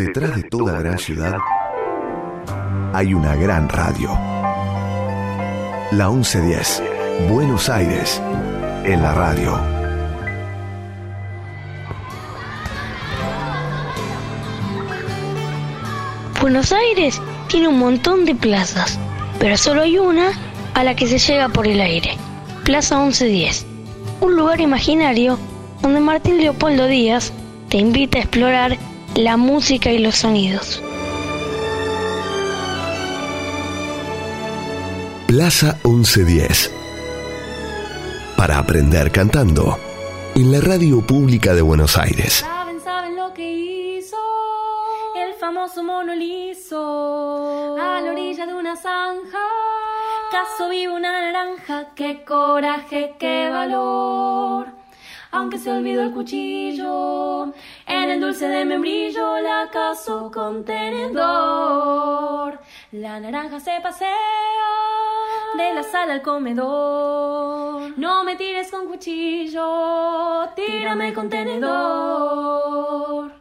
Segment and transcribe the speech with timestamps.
[0.00, 1.36] Detrás de toda gran ciudad
[2.94, 4.08] hay una gran radio.
[5.92, 6.82] La 1110,
[7.28, 8.18] Buenos Aires,
[8.84, 9.60] en la radio.
[16.40, 18.98] Buenos Aires tiene un montón de plazas,
[19.38, 20.32] pero solo hay una
[20.72, 22.16] a la que se llega por el aire.
[22.64, 23.66] Plaza 1110,
[24.22, 25.38] un lugar imaginario
[25.82, 27.34] donde Martín Leopoldo Díaz
[27.68, 28.78] te invita a explorar
[29.14, 30.82] la música y los sonidos.
[35.26, 36.72] Plaza 1110.
[38.36, 39.78] Para aprender cantando.
[40.34, 42.34] En la radio pública de Buenos Aires.
[42.34, 44.16] Saben, saben lo que hizo
[45.16, 49.38] el famoso mono liso a la orilla de una zanja.
[50.30, 54.79] Caso vivo una naranja, qué coraje, qué valor.
[55.32, 57.52] Aunque se olvidó el cuchillo,
[57.86, 62.58] en el dulce de membrillo la caso con tenedor.
[62.90, 64.10] La naranja se pasea
[65.56, 67.96] de la sala al comedor.
[67.96, 73.39] No me tires con cuchillo, tírame con tenedor.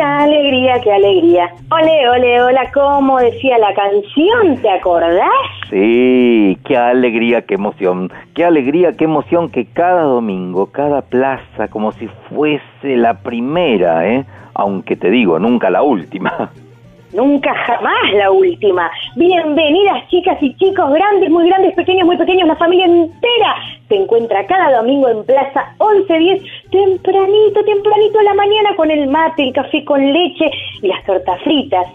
[0.00, 1.50] Qué alegría, qué alegría.
[1.70, 5.28] Ole, ole, hola, como decía la canción, ¿te acordás?
[5.68, 11.92] Sí, qué alegría, qué emoción, qué alegría, qué emoción que cada domingo, cada plaza, como
[11.92, 14.24] si fuese la primera, ¿eh?
[14.54, 16.50] Aunque te digo, nunca la última.
[17.12, 18.88] Nunca jamás la última.
[19.16, 23.56] Bienvenidas chicas y chicos, grandes, muy grandes, pequeños, muy pequeños, la familia entera
[23.88, 29.42] se encuentra cada domingo en Plaza 1110, tempranito, tempranito a la mañana con el mate,
[29.42, 31.88] el café con leche y las tortas fritas.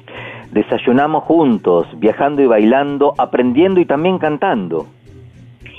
[0.52, 4.86] Desayunamos juntos, viajando y bailando, aprendiendo y también cantando.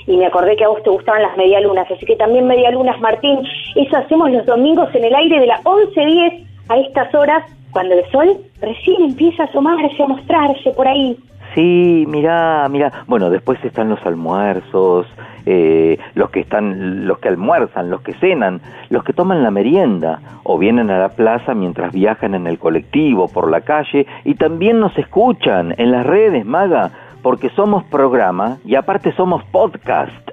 [0.07, 3.39] Y me acordé que a vos te gustaban las medialunas, así que también medialunas, Martín.
[3.75, 7.43] Eso hacemos los domingos en el aire de la 1110 a estas horas
[7.77, 11.15] cuando el sol recién empieza a asomarse, a mostrarse por ahí.
[11.53, 12.91] Sí, mira, mira.
[13.05, 15.05] Bueno, después están los almuerzos,
[15.45, 20.21] eh, los que están, los que almuerzan, los que cenan, los que toman la merienda
[20.41, 24.79] o vienen a la plaza mientras viajan en el colectivo por la calle y también
[24.79, 26.89] nos escuchan en las redes, Maga,
[27.21, 30.31] porque somos programa y aparte somos podcast.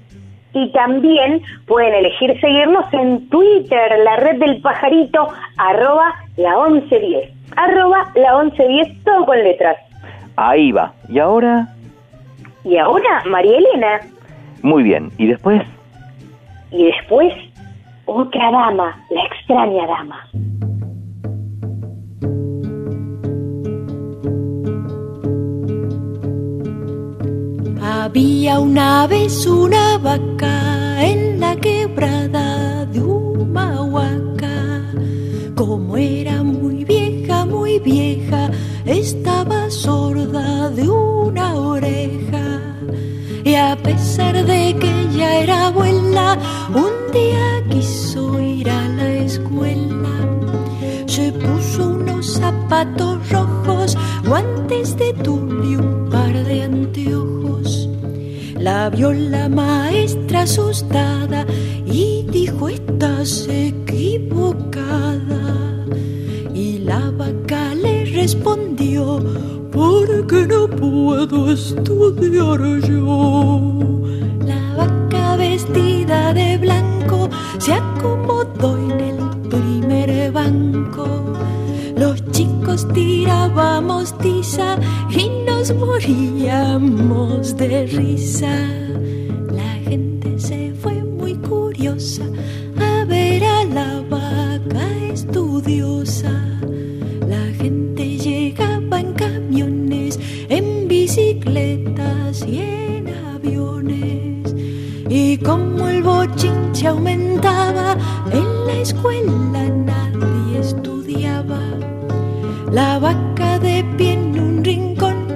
[0.53, 5.27] Y también pueden elegir seguirnos en Twitter, la red del pajarito,
[5.57, 7.31] arroba la 1110.
[7.55, 9.77] Arroba la 1110, todo con letras.
[10.35, 10.93] Ahí va.
[11.09, 11.67] ¿Y ahora?
[12.63, 13.99] Y ahora, María Elena.
[14.61, 15.11] Muy bien.
[15.17, 15.61] ¿Y después?
[16.71, 17.33] Y después,
[18.05, 20.27] otra dama, la extraña dama.
[28.05, 34.91] Había una vez una vaca en la quebrada de Humahuaca.
[35.55, 38.51] Como era muy vieja, muy vieja,
[38.83, 42.59] estaba sorda de una oreja.
[43.45, 46.37] Y a pesar de que ya era abuela,
[46.75, 50.13] un día quiso ir a la escuela.
[51.05, 55.52] Se puso unos zapatos rojos, guantes de tul
[58.63, 61.45] La vio la maestra asustada
[61.85, 64.63] y dijo estás equivocada.
[66.55, 69.19] Y la vaca le respondió
[69.69, 73.81] porque no puedo estudiar yo.
[74.47, 77.29] La vaca vestida de blanco
[77.59, 79.17] se acomodó en el
[79.49, 81.33] primer banco.
[82.33, 84.77] Chicos tirábamos tiza
[85.11, 88.55] y nos moríamos de risa.
[89.51, 92.23] La gente se fue muy curiosa
[92.79, 96.31] a ver a la vaca estudiosa.
[97.27, 100.19] La gente llegaba en camiones,
[100.49, 104.55] en bicicletas y en aviones.
[105.07, 107.95] Y como el bochinche aumentaba,
[108.31, 109.52] en la escuela
[112.73, 115.27] La vaca de pie en un rincón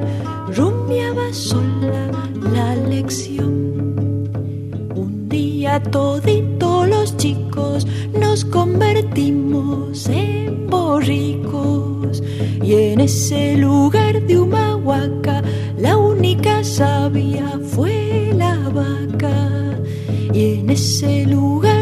[0.56, 2.10] rumiaba sola
[2.52, 3.54] la lección.
[4.96, 7.86] Un día todito los chicos
[8.20, 12.24] nos convertimos en los ricos.
[12.64, 15.44] Y en ese lugar de Humahuaca,
[15.78, 19.78] la única sabia fue la vaca.
[20.34, 21.77] Y en ese lugar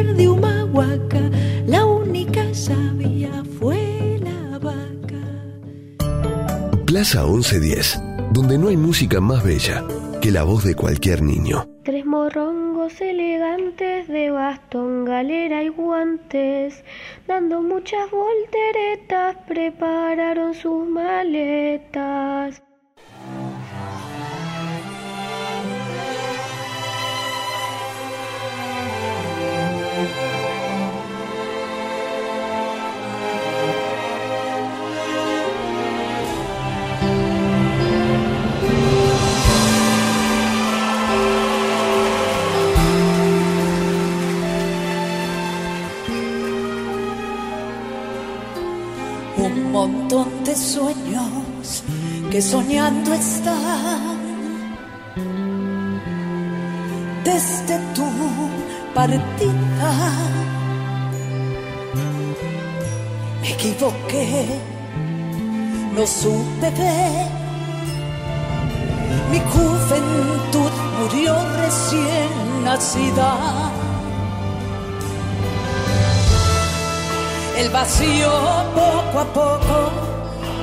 [6.96, 8.02] Plaza 1110,
[8.32, 9.84] donde no hay música más bella
[10.22, 11.68] que la voz de cualquier niño.
[11.84, 16.86] Tres morrongos elegantes de bastón, galera y guantes,
[17.28, 22.64] dando muchas volteretas, prepararon sus maletas.
[49.76, 51.84] Montón de sueños
[52.32, 54.16] que soñando están
[57.26, 58.08] desde tu
[58.94, 59.92] partida.
[63.42, 64.46] Me equivoqué,
[65.94, 67.28] no supe ver.
[69.32, 73.75] Mi juventud murió recién nacida.
[77.58, 78.32] El vacío
[78.74, 79.92] poco a poco.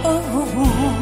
[0.05, 0.95] Oh, oh, oh,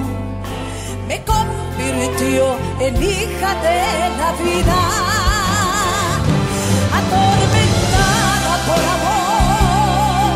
[1.09, 3.81] me convirtió en hija de
[4.21, 4.79] la vida,
[6.99, 10.33] atormentada por amor,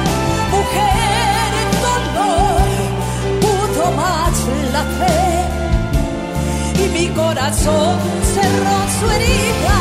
[0.51, 2.67] mujer en dolor,
[3.43, 4.35] pudo más
[4.73, 5.23] la fe.
[6.83, 7.99] Y mi corazón
[8.35, 9.79] cerró su herida,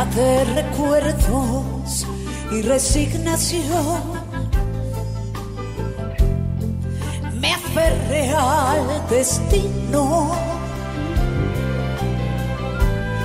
[0.00, 2.06] Llena de recuerdos
[2.52, 4.00] y resignación
[7.38, 10.32] me aferré al destino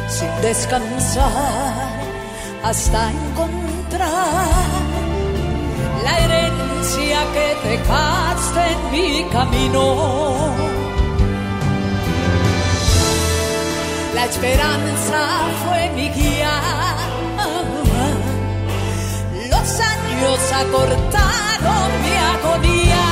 [0.10, 2.02] sin descansar
[2.64, 4.48] hasta encontrar
[6.04, 10.75] la herencia que dejaste en mi camino.
[14.26, 15.22] La esperanza
[15.64, 16.56] fue mi guía.
[19.52, 23.06] Los años acortaron mi agonía.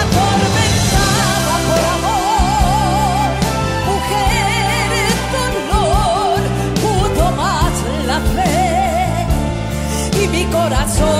[0.00, 3.28] Atormentada por amor,
[3.90, 4.48] mujer
[5.34, 6.40] dolor,
[6.80, 7.74] pudo más
[8.06, 8.64] la fe
[10.18, 11.13] y mi corazón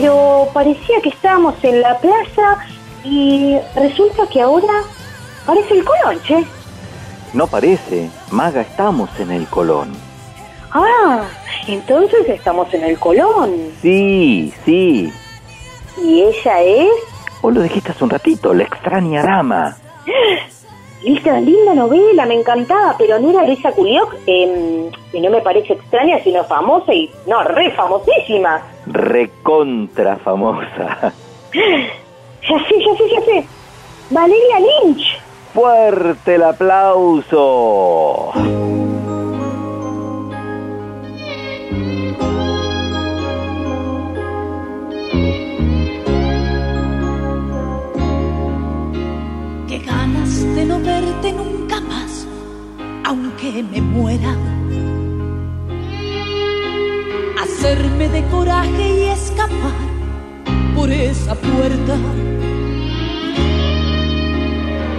[0.00, 2.58] Pero parecía que estábamos en la plaza
[3.02, 4.84] y resulta que ahora
[5.44, 6.44] parece el Colón, che.
[7.34, 9.92] No parece, Maga, estamos en el Colón.
[10.70, 11.24] Ah,
[11.66, 13.72] entonces estamos en el Colón.
[13.82, 15.12] Sí, sí.
[16.00, 16.90] ¿Y ella es?
[17.42, 19.76] Vos lo dijiste hace un ratito, la extraña dama.
[21.04, 25.74] Esa linda novela, me encantaba, pero no era Luisa Culioc, eh, y no me parece
[25.74, 28.62] extraña, sino famosa y, no, re famosísima.
[28.86, 31.12] Recontra famosa.
[32.48, 33.46] Ya sé, ya sé, ya sé.
[34.10, 35.20] Valeria Lynch.
[35.52, 38.32] Fuerte el aplauso.
[53.08, 54.36] Aunque me muera.
[57.40, 59.78] Hacerme de coraje y escapar
[60.76, 61.96] por esa puerta.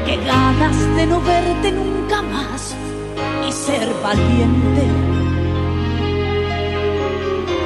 [0.06, 2.76] Qué ganas de no verte nunca más
[3.48, 4.84] y ser valiente.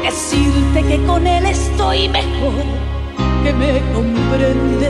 [0.04, 2.66] Decirte que con él estoy mejor,
[3.44, 4.90] que me comprende.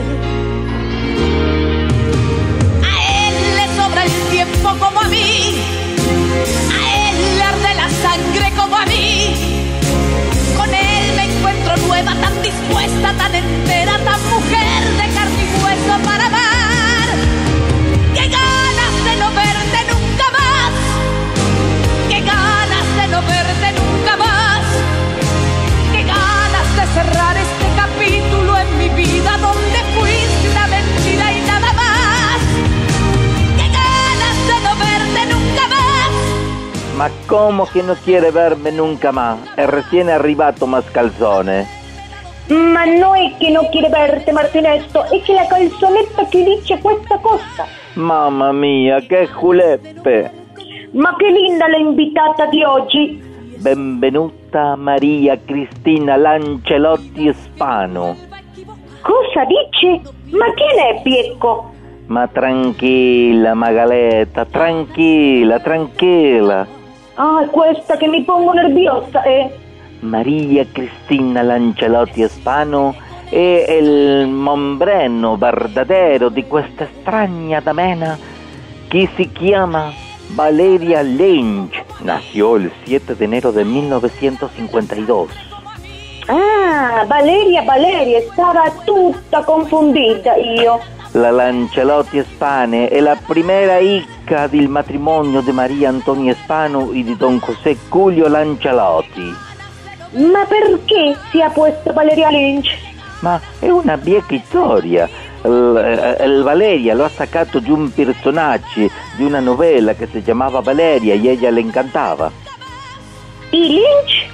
[2.91, 2.93] A
[3.27, 4.69] él le sobra el tiempo
[5.53, 9.35] a él le arde la sangre como a mí.
[10.57, 16.03] Con él me encuentro nueva, tan dispuesta, tan entera, tan mujer de carne y hueso
[16.03, 17.07] para amar.
[18.15, 20.71] ¡Qué ganas de no verte nunca más!
[22.09, 24.63] ¡Qué ganas de no verte nunca más!
[25.91, 30.32] ¡Qué ganas de cerrar este capítulo en mi vida donde fui!
[38.03, 39.55] Quiere verme nunca más?
[39.55, 41.65] È recién arrivato mascalzone.
[42.49, 47.17] Ma no è che non quiere verte, Martinetto, è che la calzonetta ti dice questa
[47.17, 47.65] cosa.
[47.93, 50.31] Mamma mia, che juleppe!
[50.91, 53.31] Ma che linda la invitata di oggi!
[53.57, 58.17] Benvenuta Maria Cristina Lancelotti Spano.
[59.01, 60.01] Cosa dice?
[60.31, 61.71] Ma chi è Piecco?
[62.07, 66.81] Ma tranquilla Magaletta, tranquilla, tranquilla.
[67.15, 69.51] Ah, questa che mi pongo nerviosa, eh?
[69.99, 72.95] Maria Cristina Lancelotti Spano
[73.29, 78.17] è il mombreno verdadero di questa strana damena
[78.87, 79.91] che si chiama
[80.29, 81.81] Valeria Lynch.
[82.01, 85.29] Nació el 7 de enero de 1952.
[86.27, 90.79] Ah, Valeria, Valeria, stava tutta confondita io.
[91.15, 97.15] La Lancelotti Spane è la primera hija del matrimonio di Maria Antonia Spano e di
[97.15, 99.31] Don José Julio Lancelotti.
[100.13, 102.75] Ma perché si è puesto Valeria Lynch?
[103.19, 105.07] Ma è una vieja storia.
[105.43, 110.61] Il, il Valeria lo ha sacato di un personaggio di una novela che si chiamava
[110.61, 112.31] Valeria y ella le encantava.
[113.51, 114.31] ¿Y Lynch?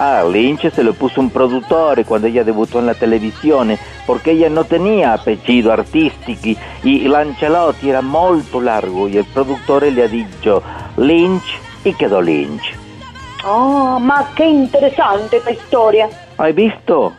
[0.00, 4.48] Ah, Lynch se lo puso un productor cuando ella debutó en la televisione porque ella
[4.48, 10.62] no tenía apellido artístico y Lancelotti era molto largo y el productor le ha dicho
[10.98, 12.76] Lynch y quedó Lynch.
[13.44, 16.08] Oh, ma che interessante questa storia.
[16.36, 17.14] ¿Hai visto?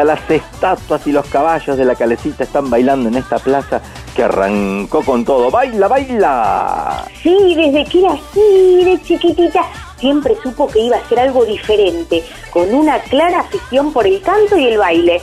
[0.00, 3.82] Hasta las estatuas y los caballos de la calecita están bailando en esta plaza
[4.16, 5.50] que arrancó con todo.
[5.50, 7.04] ¡Baila, baila!
[7.22, 9.62] Sí, desde que era así, de chiquitita,
[9.98, 14.56] siempre supo que iba a ser algo diferente, con una clara afición por el canto
[14.56, 15.20] y el baile.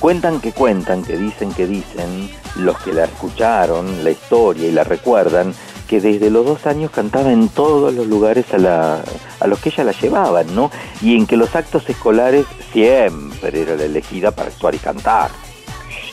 [0.00, 4.84] Cuentan que cuentan, que dicen que dicen, los que la escucharon, la historia y la
[4.84, 5.54] recuerdan,
[5.88, 9.00] que desde los dos años cantaba en todos los lugares a, la,
[9.40, 10.70] a los que ella la llevaban, ¿no?
[11.02, 15.30] Y en que los actos escolares siempre era la elegida para actuar y cantar.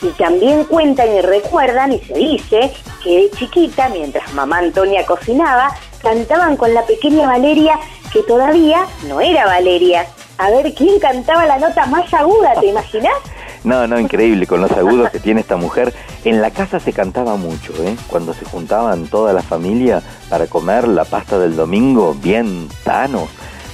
[0.02, 5.76] Y también cuentan y recuerdan y se dice que de chiquita, mientras mamá Antonia cocinaba,
[6.02, 7.80] cantaban con la pequeña Valeria,
[8.14, 10.08] que todavía no era Valeria.
[10.38, 13.14] a ver quién cantaba la nota más aguda, ¿te imaginas?
[13.68, 15.94] No, no, increíble, con los agudos que tiene esta mujer.
[16.24, 17.98] En la casa se cantaba mucho, ¿eh?
[18.08, 23.30] Cuando se juntaban toda la familia para comer la pasta del domingo, bien tanos,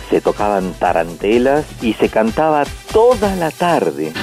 [0.09, 4.13] se tocaban tarantelas y se cantaba toda la tarde.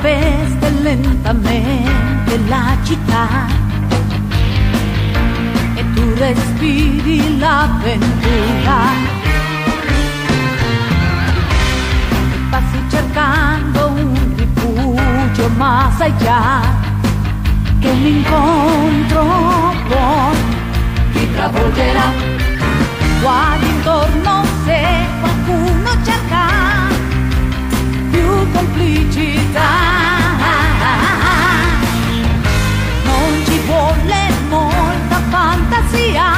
[0.00, 3.46] Veste lentamente la città
[5.74, 8.76] e tu respiri l'avventura.
[12.50, 16.62] Passi cercando un rifugio más allá
[17.80, 19.24] che un incontro
[21.12, 22.12] ti travolgerà.
[23.20, 24.80] Guardi intorno se
[25.20, 26.28] qualcuno cerca
[29.48, 29.86] complicità.
[33.04, 36.37] Non ci vuole molta fantasia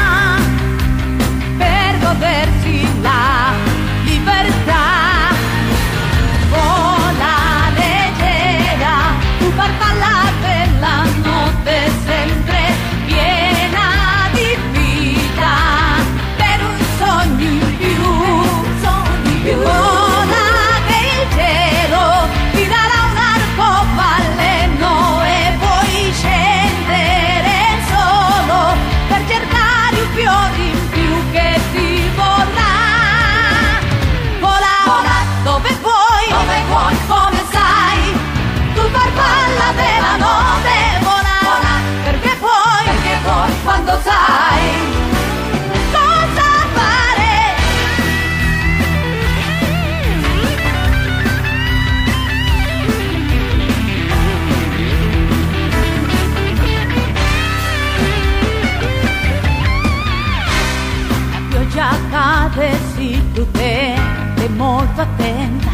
[65.00, 65.70] molto attenta.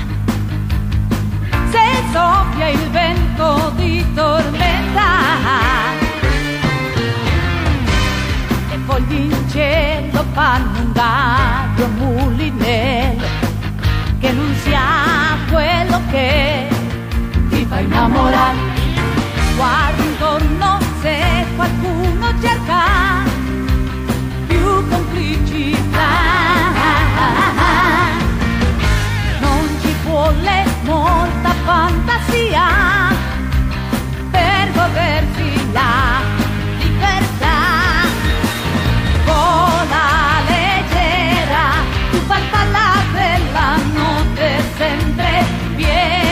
[1.70, 5.02] Se soffia il vento di tormenta
[8.70, 13.26] e fogli in cielo fanno un dario mulinello
[14.20, 16.68] che non sia quello che
[17.48, 18.74] ti fa innamorare.
[19.56, 23.15] Guardi intorno se qualcuno cerca
[30.32, 32.66] vuole molta fantasia
[34.30, 36.20] per godersi la
[36.78, 37.58] libertà.
[39.24, 41.64] Vola leggera,
[42.10, 45.44] tu farfalla della notte sempre
[45.76, 46.25] piena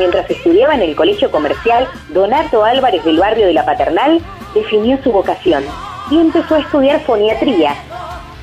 [0.00, 4.20] mientras estudiaba en el colegio comercial Donato Álvarez del barrio de la Paternal,
[4.54, 5.62] definió su vocación
[6.10, 7.74] y empezó a estudiar foniatría,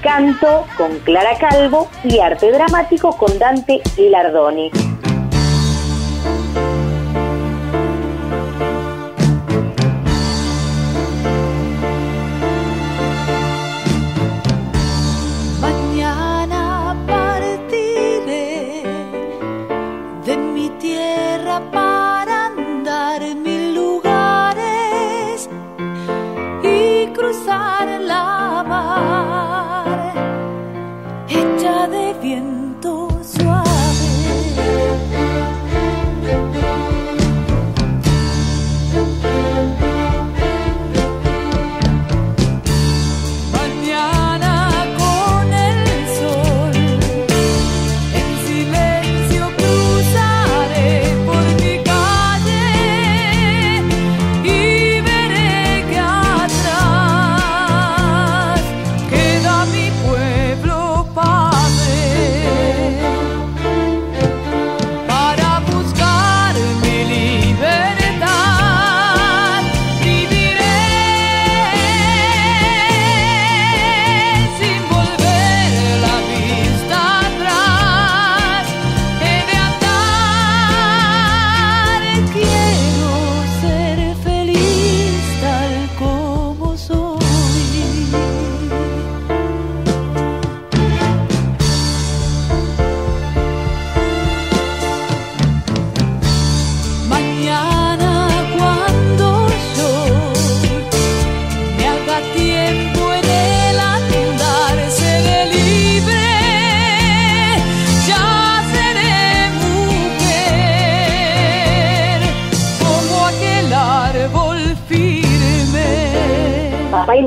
[0.02, 4.87] canto con Clara Calvo y arte dramático con Dante Lardoni.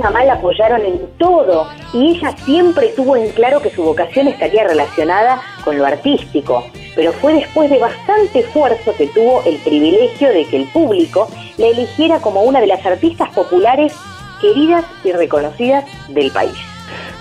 [0.00, 4.64] Mamá la apoyaron en todo y ella siempre tuvo en claro que su vocación estaría
[4.64, 6.64] relacionada con lo artístico.
[6.96, 11.68] Pero fue después de bastante esfuerzo que tuvo el privilegio de que el público la
[11.68, 13.94] eligiera como una de las artistas populares
[14.40, 16.56] queridas y reconocidas del país.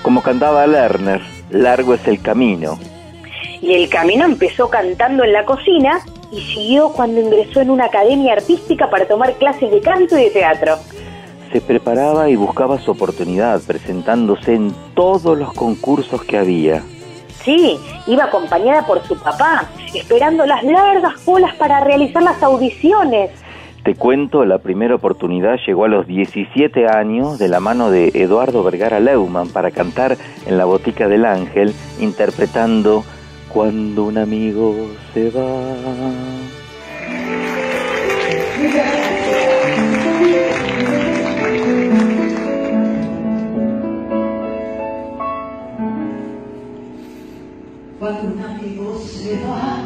[0.02, 2.80] Como cantaba Lerner, largo es el camino.
[3.62, 6.00] Y el camino empezó cantando en la cocina
[6.32, 10.30] y siguió cuando ingresó en una academia artística para tomar clases de canto y de
[10.30, 10.78] teatro.
[11.52, 16.84] Se preparaba y buscaba su oportunidad, presentándose en todos los concursos que había.
[17.44, 23.32] Sí, iba acompañada por su papá, esperando las largas colas para realizar las audiciones.
[23.84, 28.62] Te cuento, la primera oportunidad llegó a los 17 años de la mano de Eduardo
[28.62, 33.04] Vergara Leumann para cantar en la Botica del Ángel, interpretando
[33.52, 34.76] Cuando un amigo
[35.14, 35.42] se va.
[48.10, 49.79] Cuando amigo se va,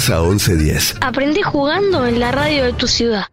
[0.00, 0.94] Plaza 1110.
[1.02, 3.26] Aprendí jugando en la radio de tu ciudad.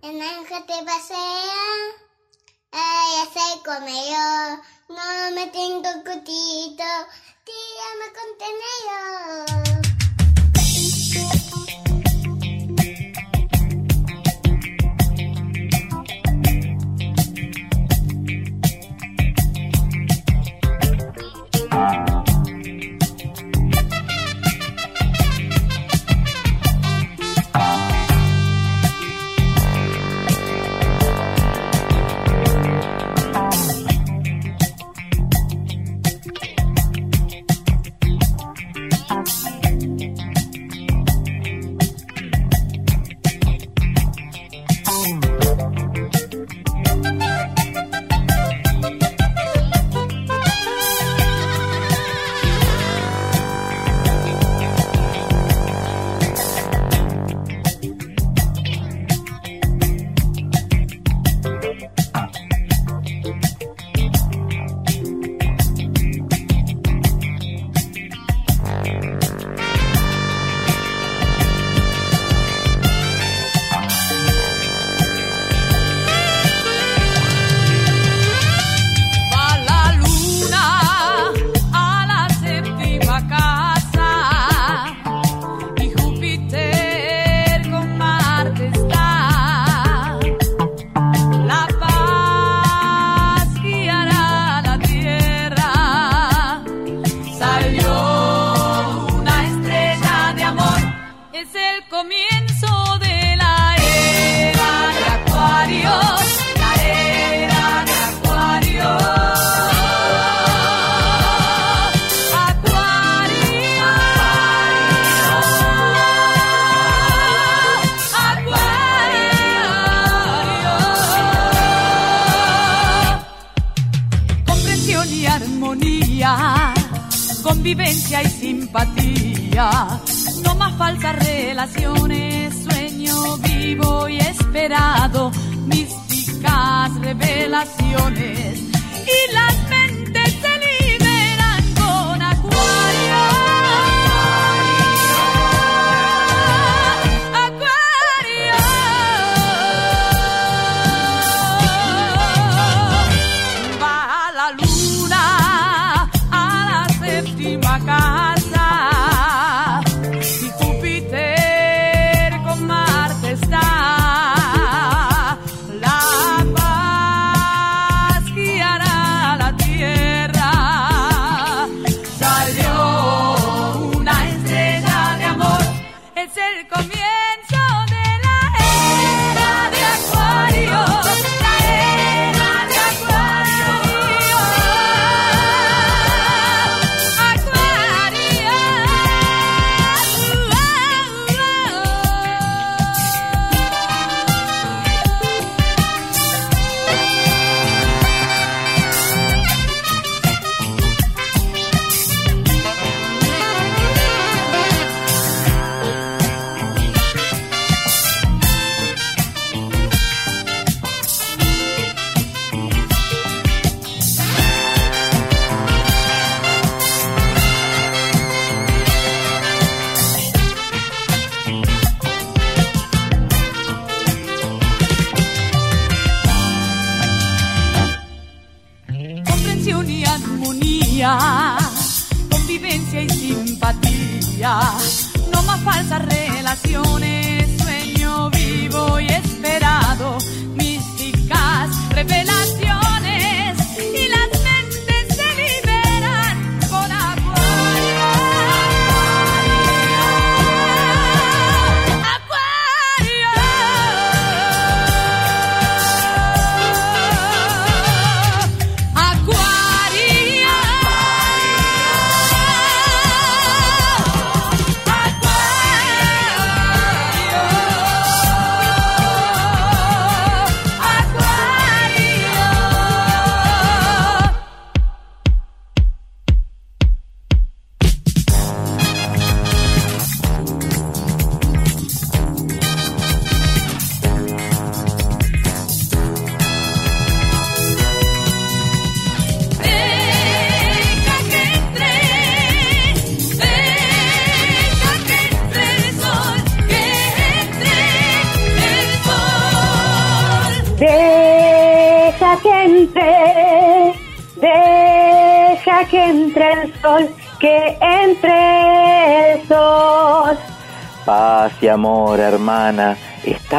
[127.67, 129.99] Convivencia y simpatía,
[130.41, 135.31] no más falsas relaciones, sueño vivo y esperado,
[135.65, 138.59] místicas revelaciones.
[138.61, 139.66] Y las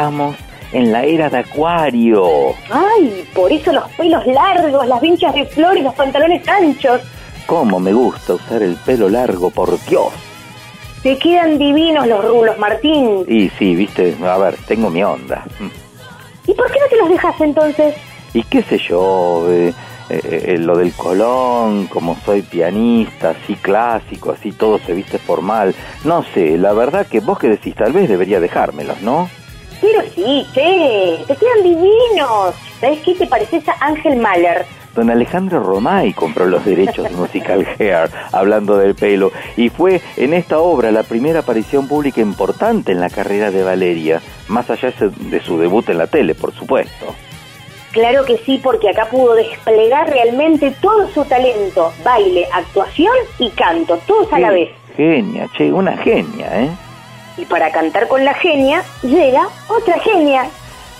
[0.09, 0.37] Estamos
[0.71, 2.55] en la era de Acuario.
[2.71, 7.01] Ay, por eso los pelos largos, las vinchas de flor y los pantalones anchos.
[7.45, 10.11] Cómo me gusta usar el pelo largo, por Dios.
[11.03, 13.23] Te quedan divinos los rulos, Martín.
[13.27, 15.45] Y sí, viste, a ver, tengo mi onda.
[16.47, 17.95] ¿Y por qué no te los dejas entonces?
[18.33, 19.71] Y qué sé yo, eh,
[20.09, 25.75] eh, eh, lo del Colón, como soy pianista, así clásico, así todo se viste formal.
[26.03, 29.29] No sé, la verdad que vos que decís, tal vez debería dejármelos, ¿no?
[29.81, 32.55] Pero sí, che, te quedan divinos.
[32.79, 33.15] ¿Sabes qué?
[33.15, 34.65] Te pareces a Ángel Mahler.
[34.95, 40.33] Don Alejandro Romay compró los derechos de Musical Hair, hablando del pelo, y fue en
[40.33, 45.39] esta obra la primera aparición pública importante en la carrera de Valeria, más allá de
[45.41, 47.13] su debut en la tele, por supuesto.
[47.91, 53.97] Claro que sí, porque acá pudo desplegar realmente todo su talento, baile, actuación y canto,
[54.05, 54.69] todos a la vez.
[54.95, 56.69] Genia, che, una genia, ¿eh?
[57.39, 60.49] Y para cantar con la genia, llega otra genia.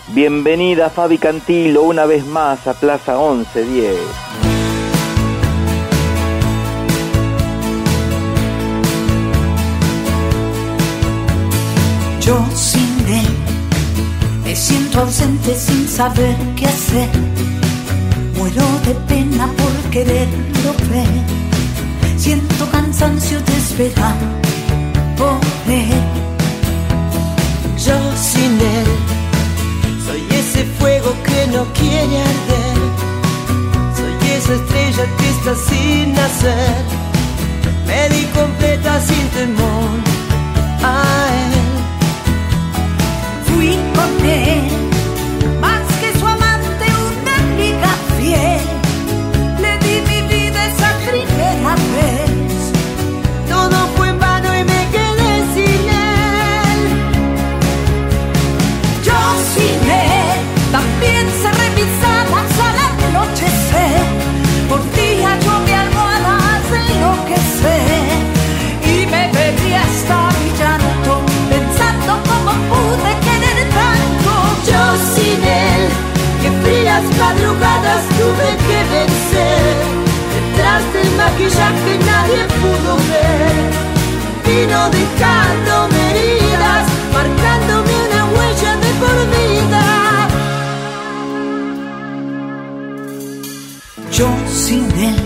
[0.08, 3.98] Bienvenida Fabi Cantilo una vez más a Plaza 1110.
[12.22, 13.28] Yo sin él
[14.46, 17.10] me siento ausente sin saber qué hacer.
[18.38, 22.18] Muero de pena por quererlo ver.
[22.18, 24.49] Siento cansancio de esperar
[25.68, 26.02] él.
[27.78, 28.88] Yo sin él
[30.06, 32.78] soy ese fuego que no quiere arder.
[33.98, 36.84] Soy esa estrella que está sin nacer.
[37.86, 39.90] Me di completa sin temor
[40.84, 41.04] a
[41.42, 41.54] él.
[43.48, 44.89] Fui con él,
[77.20, 79.76] madrugadas tuve que vencer,
[80.36, 83.58] detrás del maquillaje que nadie pudo ver.
[84.46, 89.84] Vino dejándome heridas, marcándome una huella de por vida.
[94.12, 95.22] Yo sin él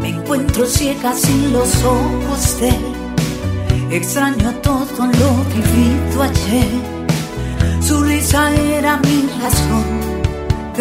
[0.00, 2.94] me encuentro ciega sin los ojos de él.
[3.90, 6.72] Extraño todo lo que vivido ayer.
[7.80, 10.09] Su risa era mi razón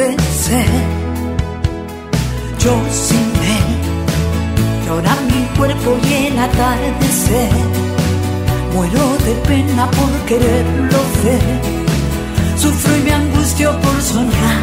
[0.08, 0.66] ser.
[2.60, 7.52] Yo sin él, llora mi cuerpo y el atardecer.
[8.74, 11.42] Muero de pena por quererlo ver.
[12.58, 14.62] Sufro y me angustio por soñar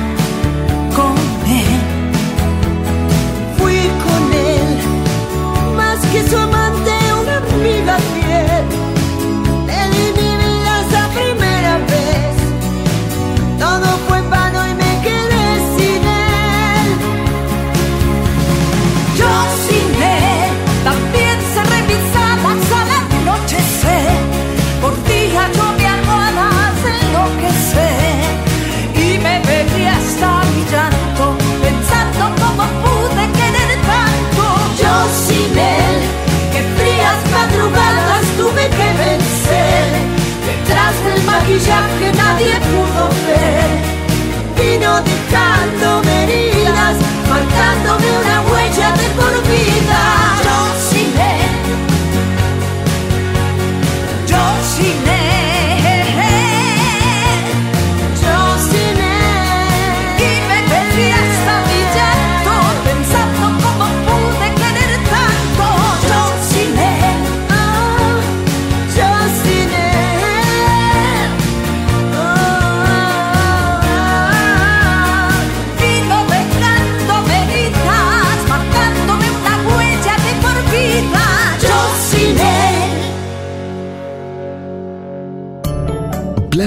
[0.95, 1.15] con
[1.61, 1.81] él.
[3.59, 6.66] Fui con él, más que su amante,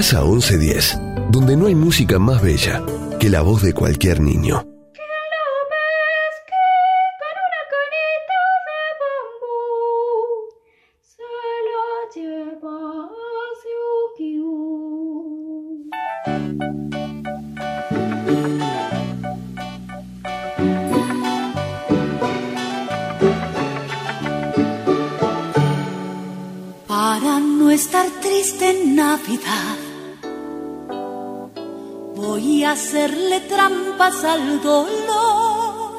[0.00, 2.82] Plaza 1110, donde no hay música más bella
[3.18, 4.64] que la voz de cualquier niño.
[26.88, 29.79] Para no estar triste en Navidad,
[32.40, 35.92] voy a hacerle trampas al dolor.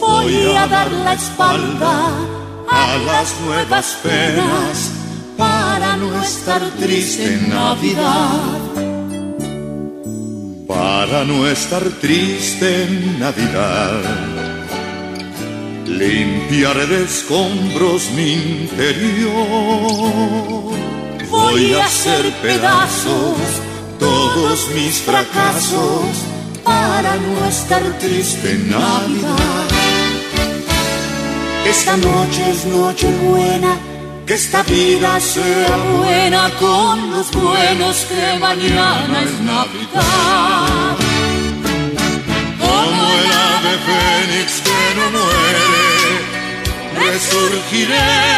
[0.00, 2.10] Voy a dar la espalda
[2.68, 4.92] a las nuevas penas
[5.36, 8.60] para no estar triste en Navidad.
[10.66, 14.00] para no estar triste en Navidad.
[15.86, 19.32] Limpiaré de escombros mi interior.
[21.30, 23.38] Voy a hacer pedazos
[23.98, 26.24] todos mis fracasos
[26.64, 29.68] para no estar triste en Navidad.
[31.66, 33.76] Esta noche es noche buena,
[34.26, 40.96] que esta vida sea buena con los buenos que mañana es Navidad.
[42.60, 45.68] Como el ave fénix que no muere,
[47.10, 48.34] resurgiré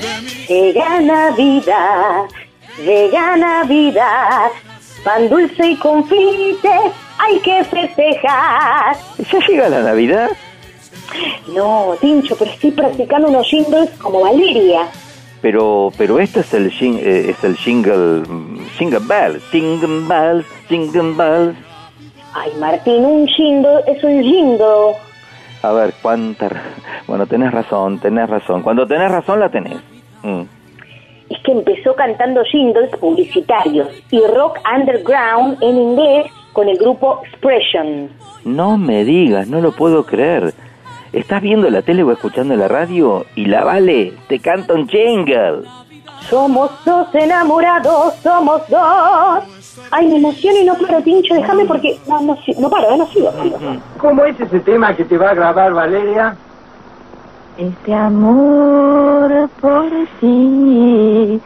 [0.00, 2.26] de mi Navidad,
[2.84, 4.48] llega Navidad,
[5.04, 6.70] pan dulce y confite,
[7.18, 8.96] hay que festejar.
[9.32, 10.30] ¿Ya llega la Navidad?
[11.54, 14.82] No, Tincho, pero estoy practicando unos jingles como Valeria.
[15.42, 18.22] Pero, pero este es el, jing- eh, es el jingle,
[18.78, 21.56] jingle bells, jingle bells, jingle bells.
[22.34, 24.96] Ay, Martín, un jingle es un jingle.
[25.62, 26.48] A ver, cuánta...
[27.06, 28.62] Bueno, tenés razón, tenés razón.
[28.62, 29.78] Cuando tenés razón, la tenés.
[30.22, 30.42] Mm.
[31.30, 38.08] Es que empezó cantando jingles publicitarios y rock underground en inglés con el grupo Expression.
[38.44, 40.54] No me digas, no lo puedo creer.
[41.12, 45.62] Estás viendo la tele o escuchando la radio y la Vale te canta un jingle.
[46.28, 49.44] Somos dos enamorados, somos dos.
[49.90, 51.98] Ay, me emociono y no paro, Tincho, déjame porque...
[52.08, 53.30] No, no, no paro, eh, no sigo.
[53.42, 53.58] sigo.
[53.98, 56.36] ¿Cómo es ese tema que te va a grabar Valeria?
[57.58, 59.88] Este amor por
[60.20, 61.40] ti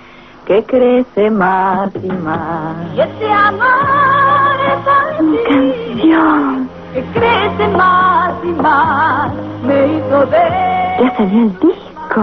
[0.47, 2.75] que crece más y más.
[2.97, 6.69] Y ese amor es Mi canción.
[6.93, 9.31] que crece más y más,
[9.65, 10.53] me hizo ver
[11.01, 12.21] Ya salió el disco.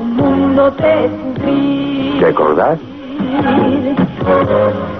[0.00, 2.20] un mundo de sufrir.
[2.20, 2.78] ¿Te acordás?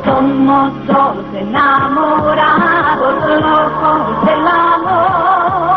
[0.05, 5.72] Somos dos enamorados, locos del amor,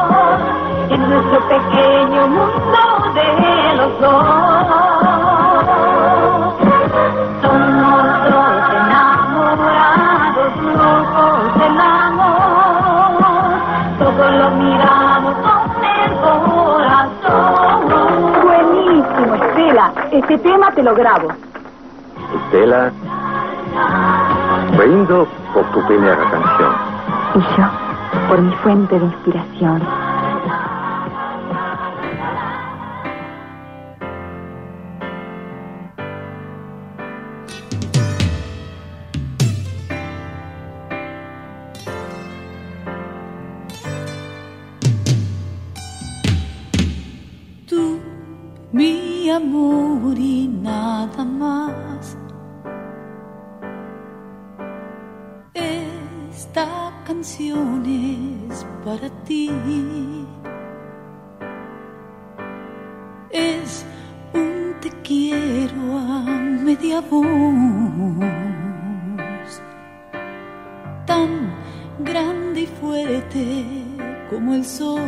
[1.15, 2.81] nuestro pequeño mundo
[3.13, 4.25] de los dos.
[7.41, 13.23] Somos dos enamorados, locos del amor,
[13.97, 16.11] todos lo miramos con el
[17.23, 17.79] corazón.
[18.43, 21.29] Buenísimo, Estela, este tema te lo grabo.
[22.35, 22.91] Estela,
[24.77, 26.73] brindo por tu primera canción.
[27.35, 27.65] Y yo,
[28.27, 30.04] por mi fuente de inspiración.
[63.31, 63.83] Es
[64.33, 66.19] un te quiero a
[66.63, 67.25] media voz,
[71.07, 71.51] tan
[72.01, 73.65] grande y fuerte
[74.29, 75.01] como el sol.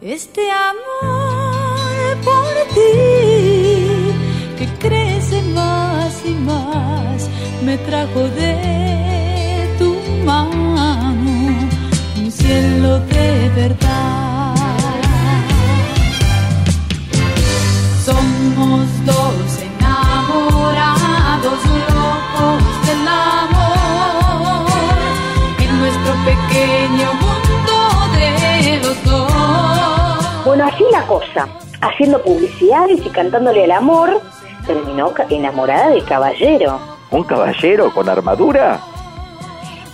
[0.00, 2.90] Este amor por ti
[4.56, 7.28] que crece más y más
[7.62, 9.13] me trajo de
[31.80, 34.20] Haciendo publicidades y cantándole al amor,
[34.66, 36.78] terminó enamorada del caballero.
[37.10, 38.80] ¿Un caballero con armadura?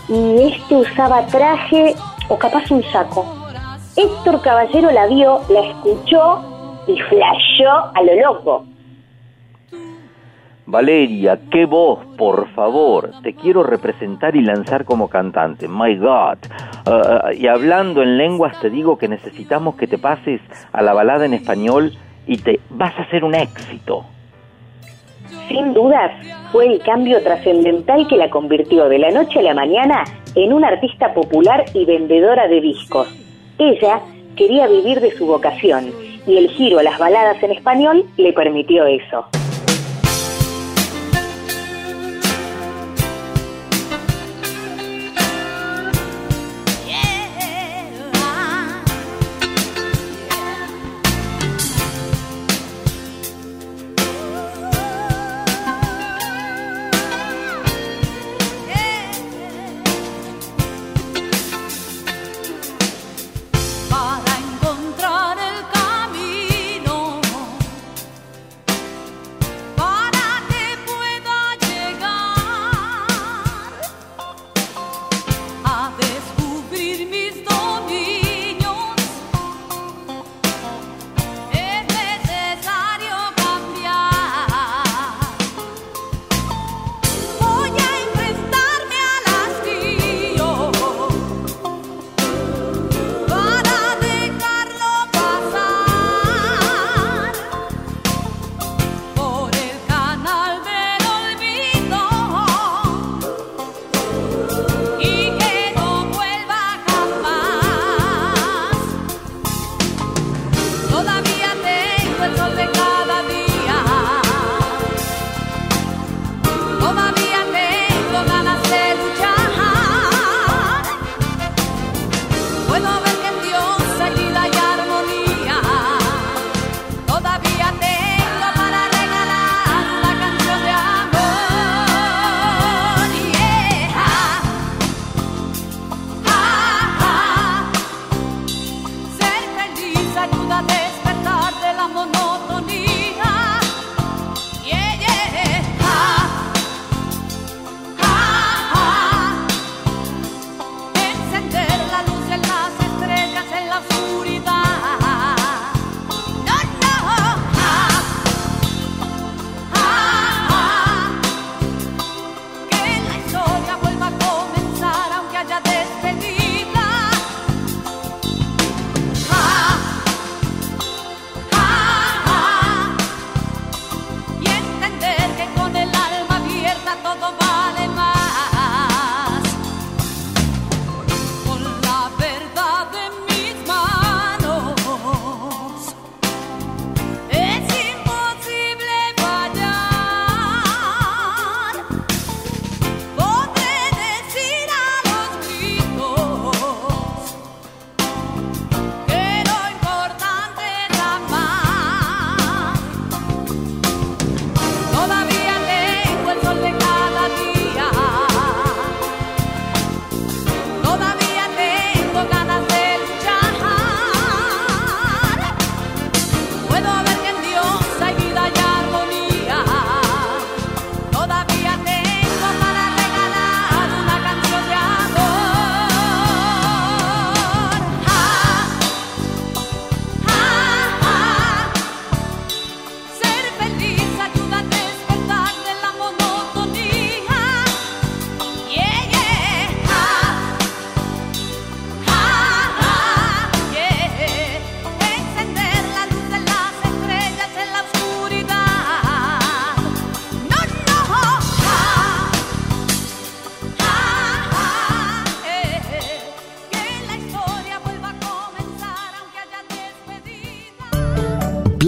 [0.08, 1.94] Y este usaba traje
[2.28, 3.24] o capaz un saco.
[3.96, 8.64] Héctor Caballero la vio, la escuchó y flasheó a lo loco.
[10.70, 13.10] Valeria, qué voz, por favor.
[13.24, 15.66] Te quiero representar y lanzar como cantante.
[15.66, 16.38] My God.
[16.86, 20.40] Ah, y hablando en lenguas, te digo que necesitamos que te pases
[20.72, 21.92] a la balada en español
[22.24, 24.04] y te vas a hacer un éxito.
[25.48, 26.12] Sin dudas,
[26.52, 30.04] fue el cambio trascendental que la convirtió de la noche a la mañana
[30.36, 33.08] en una artista popular y vendedora de discos.
[33.58, 34.00] Ella
[34.36, 35.90] quería vivir de su vocación
[36.28, 39.26] y el giro a las baladas en español le permitió eso.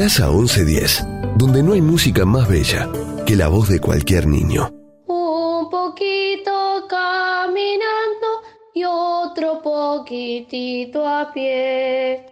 [0.02, 2.88] Plaza 1110, donde no hay música más bella
[3.24, 4.68] que la voz de cualquier niño.
[5.06, 8.26] Un poquito caminando
[8.74, 12.26] y otro poquitito a pie.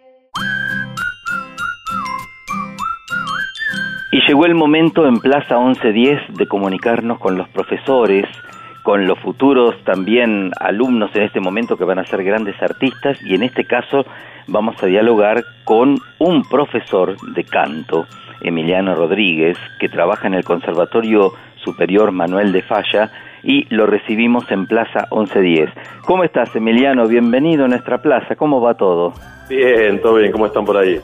[4.11, 8.27] Y llegó el momento en Plaza 1110 de comunicarnos con los profesores,
[8.83, 13.37] con los futuros también alumnos en este momento que van a ser grandes artistas y
[13.37, 14.05] en este caso
[14.47, 18.07] vamos a dialogar con un profesor de canto,
[18.41, 23.11] Emiliano Rodríguez, que trabaja en el Conservatorio Superior Manuel de Falla
[23.43, 25.71] y lo recibimos en Plaza 1110.
[26.05, 27.07] ¿Cómo estás, Emiliano?
[27.07, 28.37] Bienvenido a nuestra plaza.
[28.37, 29.13] ¿Cómo va todo?
[29.49, 30.33] Bien, todo bien.
[30.33, 31.01] ¿Cómo están por ahí?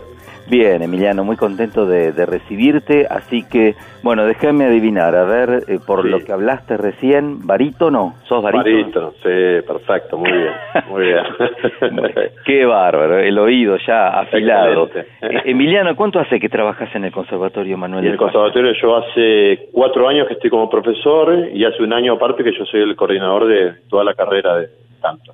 [0.48, 5.78] Bien, Emiliano, muy contento de, de recibirte, así que, bueno, déjame adivinar, a ver, eh,
[5.84, 6.08] por Sí.
[6.08, 8.76] lo que hablaste recién, barítono, ¿sos barítono?
[8.76, 10.52] Barítono, sí, perfecto, muy bien,
[10.88, 11.24] muy bien.
[12.44, 14.88] Qué bárbaro, el oído ya afilado.
[14.94, 15.04] Eh,
[15.46, 20.08] Emiliano, ¿cuánto hace que trabajas en el Conservatorio Manuel en el conservatorio yo hace cuatro
[20.08, 23.46] años que estoy como profesor y hace un año aparte que yo soy el coordinador
[23.46, 24.68] de toda la carrera de
[25.02, 25.32] canto.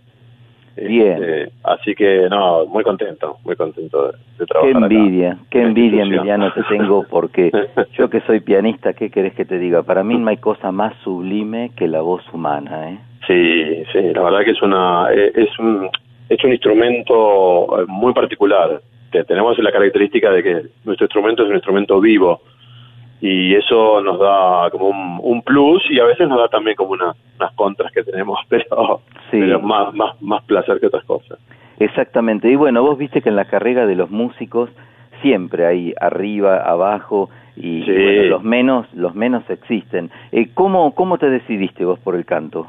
[0.76, 1.22] Bien.
[1.22, 4.94] Este, así que, no, muy contento, muy contento de, de Qué trabajar acá.
[4.94, 6.02] envidia, qué en la envidia.
[6.02, 7.50] Emiliano, te tengo, porque
[7.98, 9.82] yo que soy pianista, ¿qué querés que te diga?
[9.82, 12.98] Para mí no hay cosa más sublime que la voz humana, ¿eh?
[13.26, 15.88] Sí, sí, la verdad que es una eh, es un
[16.28, 18.80] es un instrumento eh, muy particular.
[19.10, 22.40] Te- tenemos la característica de que nuestro instrumento es un instrumento vivo
[23.20, 26.90] y eso nos da como un, un plus y a veces nos da también como
[26.92, 28.61] una- unas contras que tenemos, pero,
[29.62, 31.38] Más más más placer que otras cosas.
[31.78, 32.48] Exactamente.
[32.50, 34.70] Y bueno, vos viste que en la carrera de los músicos
[35.20, 37.92] siempre hay arriba, abajo y, y Sí.
[37.92, 40.10] bueno, los menos, los menos existen.
[40.32, 42.66] Eh, ¿cómo, ¿Cómo te decidiste vos por el canto?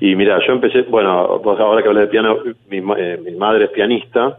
[0.00, 2.36] Y mira, yo empecé, bueno, vos ahora que hablé de piano,
[2.68, 4.38] mi, eh, mi madre es pianista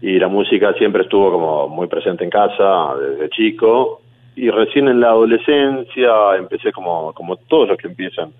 [0.00, 4.02] y la música siempre estuvo como muy presente en casa desde chico
[4.36, 8.32] y recién en la adolescencia empecé como, como todos los que empiezan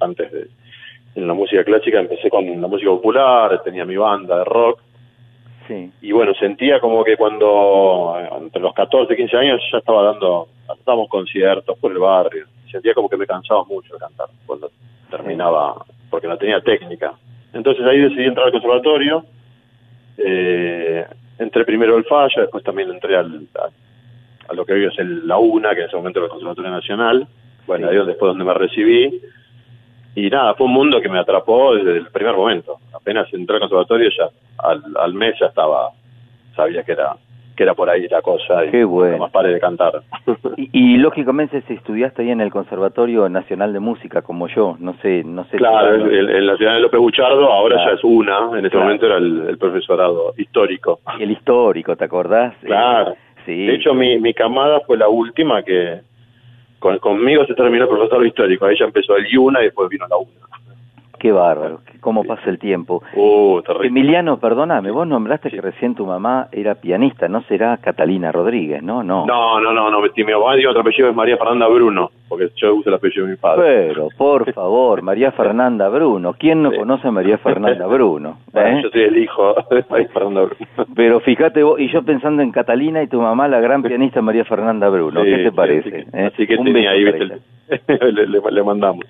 [0.00, 0.48] antes de
[1.14, 4.80] en la música clásica, empecé con la música popular, tenía mi banda de rock.
[5.66, 5.92] Sí.
[6.00, 10.48] y bueno, sentía como que cuando entre los 14, 15 años ya estaba dando,
[10.86, 14.70] dábamos conciertos por el barrio, sentía como que me cansaba mucho de cantar cuando
[15.10, 17.12] terminaba, porque no tenía técnica.
[17.52, 19.24] Entonces ahí decidí entrar al conservatorio,
[20.16, 21.04] eh,
[21.38, 23.68] entré primero al Falla, después también entré al, a,
[24.50, 26.70] a lo que hoy es el, la UNA, que en ese momento era el Conservatorio
[26.70, 27.28] Nacional,
[27.66, 29.20] bueno, ahí es después donde me recibí,
[30.26, 32.76] y nada, fue un mundo que me atrapó desde el primer momento.
[32.94, 35.90] Apenas entré al conservatorio ya al, al mes ya estaba,
[36.56, 37.16] sabía que era
[37.56, 39.18] que era por ahí la cosa y Qué bueno.
[39.18, 40.02] más paré de cantar.
[40.56, 44.94] Y, y lógicamente si estudiaste ahí en el Conservatorio Nacional de Música como yo, no
[45.02, 45.56] sé, no sé.
[45.56, 47.90] claro, en, en la ciudad de López Buchardo ahora Claro.
[47.90, 48.84] ya es una, en ese Claro.
[48.84, 51.00] momento era el, el profesorado histórico.
[51.18, 52.54] El histórico, ¿te acordás?
[52.62, 53.16] Eh, Claro.
[53.44, 53.66] Sí.
[53.66, 56.00] De hecho, mi, mi camada fue la última que
[56.78, 58.70] con, conmigo se terminó el profesor histórico.
[58.70, 60.48] Ya empezó el IUNA y después vino la UNA.
[61.18, 63.02] Qué bárbaro, cómo pasa el tiempo.
[63.16, 63.60] Uh.
[63.82, 69.02] Emiliano, perdóname, vos nombraste que recién tu mamá era pianista, no será Catalina Rodríguez, ¿no?
[69.02, 69.26] No.
[69.26, 72.50] No, no, no, no, mi, mi mamá tiene otro apellido es María Fernanda Bruno, porque
[72.56, 73.88] yo uso el apellido de mi padre.
[73.88, 76.34] Pero, por favor, María Fernanda Bruno.
[76.38, 78.38] ¿Quién no conoce a María Fernanda Bruno?
[78.52, 78.82] Bueno, eh?
[78.84, 80.86] yo soy el hijo de María Fernanda Bruno.
[80.94, 84.44] Pero fíjate vos, y yo pensando en Catalina y tu mamá, la gran pianista María
[84.44, 85.24] Fernanda Bruno.
[85.24, 85.88] Sí, ¿Qué te parece?
[85.88, 86.26] Así que, eh?
[86.32, 87.02] así que Un tenía ahí,
[88.12, 89.04] le- le mandamos.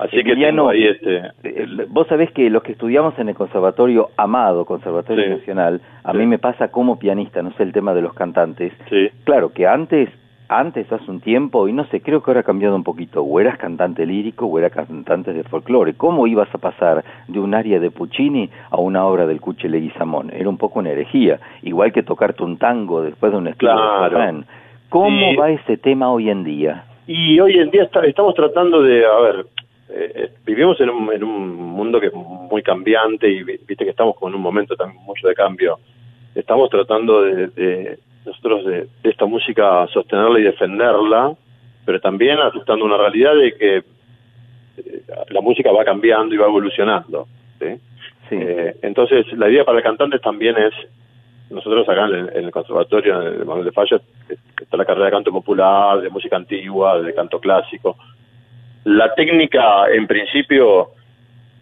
[0.00, 1.16] Así que Emiliano, tengo ahí este...
[1.44, 5.30] Eh, Vos sabés que los que estudiamos en el conservatorio amado, Conservatorio Sí.
[5.30, 6.18] Nacional, a Sí.
[6.18, 8.72] mí me pasa como pianista, no sé el tema de los cantantes.
[8.88, 9.08] Sí.
[9.24, 10.08] Claro que antes,
[10.48, 13.40] antes hace un tiempo, y no sé, creo que ahora ha cambiado un poquito, o
[13.40, 15.94] eras cantante lírico o eras cantante de folclore.
[15.94, 20.30] ¿Cómo ibas a pasar de un área de Puccini a una obra del Cuche Leguizamón?
[20.32, 24.10] Era un poco una herejía, igual que tocarte un tango después de un de Claro.
[24.10, 24.44] Chopin.
[24.88, 26.84] ¿Cómo Y- va ese tema hoy en día?
[27.06, 29.46] Y hoy en día está- estamos tratando de, a ver,
[29.92, 33.84] eh, eh, vivimos en un, en un mundo que es muy cambiante y vi- viste
[33.84, 35.78] que estamos con un momento también mucho de cambio.
[36.34, 41.34] Estamos tratando de, de nosotros de, de esta música sostenerla y defenderla,
[41.84, 47.26] pero también aceptando una realidad de que eh, la música va cambiando y va evolucionando.
[47.58, 47.66] ¿sí?
[48.32, 50.72] Eh, entonces, la idea para el cantante también es,
[51.50, 54.00] nosotros acá en el, en el conservatorio, en el Manuel de Falla,
[54.60, 57.96] está la carrera de canto popular, de música antigua, de canto clásico.
[58.84, 60.90] La técnica, en principio,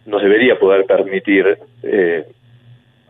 [0.07, 2.27] nos debería poder permitir eh,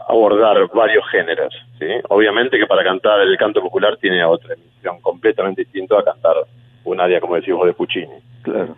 [0.08, 1.54] abordar varios géneros.
[1.78, 1.86] ¿sí?
[2.08, 6.34] Obviamente que para cantar el canto popular tiene otra emisión completamente distinta a cantar
[6.84, 8.14] un área, como decimos, de Puccini.
[8.42, 8.76] Claro.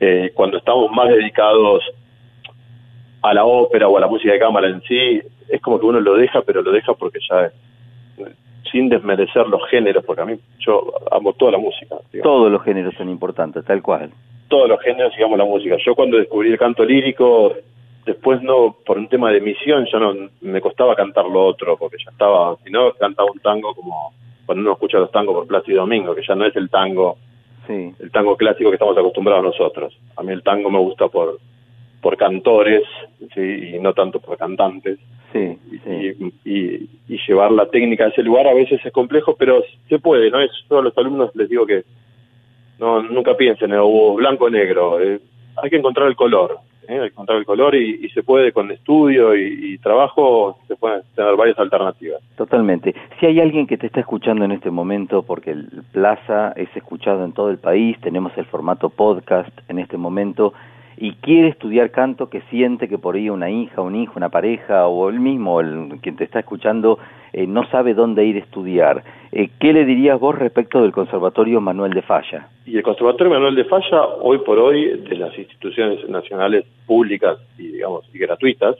[0.00, 1.82] Eh, cuando estamos más dedicados
[3.22, 6.00] a la ópera o a la música de cámara en sí, es como que uno
[6.00, 7.50] lo deja, pero lo deja porque ya
[8.70, 11.96] sin desmerecer los géneros, porque a mí yo amo toda la música.
[12.12, 12.22] digamos.
[12.22, 14.10] Todos los géneros son importantes, tal cual.
[14.48, 15.76] Todos los géneros amo la música.
[15.84, 17.54] Yo cuando descubrí el canto lírico,
[18.06, 21.96] después no, por un tema de emisión, ya no me costaba cantar lo otro, porque
[22.04, 24.12] ya estaba, si no, cantaba un tango como
[24.46, 27.18] cuando uno escucha los tangos por Plácido Domingo, que ya no es el tango
[27.68, 29.94] Sí, el tango clásico que estamos acostumbrados nosotros.
[30.16, 31.38] A mí el tango me gusta por
[32.00, 32.82] por cantores
[33.34, 33.74] ¿sí?
[33.74, 34.98] y no tanto por cantantes.
[35.32, 35.58] sí,
[36.44, 39.98] Y, y, y llevar la técnica a ese lugar a veces es complejo, pero se
[39.98, 40.40] puede, ¿no?
[40.40, 41.84] Es, yo a los alumnos les digo que
[42.78, 45.00] no nunca piensen en o blanco o negro.
[45.00, 45.20] eh,
[45.62, 46.58] hay que encontrar el color.
[46.88, 46.94] ¿eh?
[46.94, 50.76] Hay que encontrar el color y, y se puede con estudio y, y trabajo, se
[50.76, 52.20] pueden tener varias alternativas.
[52.36, 52.94] Totalmente.
[53.18, 57.24] Si hay alguien que te está escuchando en este momento, porque el Plaza es escuchado
[57.24, 60.54] en todo el país, tenemos el formato podcast en este momento,
[61.00, 64.86] y quiere estudiar canto, que siente que por ahí una hija, un hijo, una pareja,
[64.86, 66.98] o él mismo, el, quien te está escuchando,
[67.32, 71.60] eh, no sabe dónde ir a estudiar, eh, ¿qué le dirías vos respecto del Conservatorio
[71.60, 72.48] Manuel de Falla?
[72.66, 77.68] Y el Conservatorio Manuel de Falla, hoy por hoy, de las instituciones nacionales públicas y,
[77.68, 78.76] digamos, y gratuitas,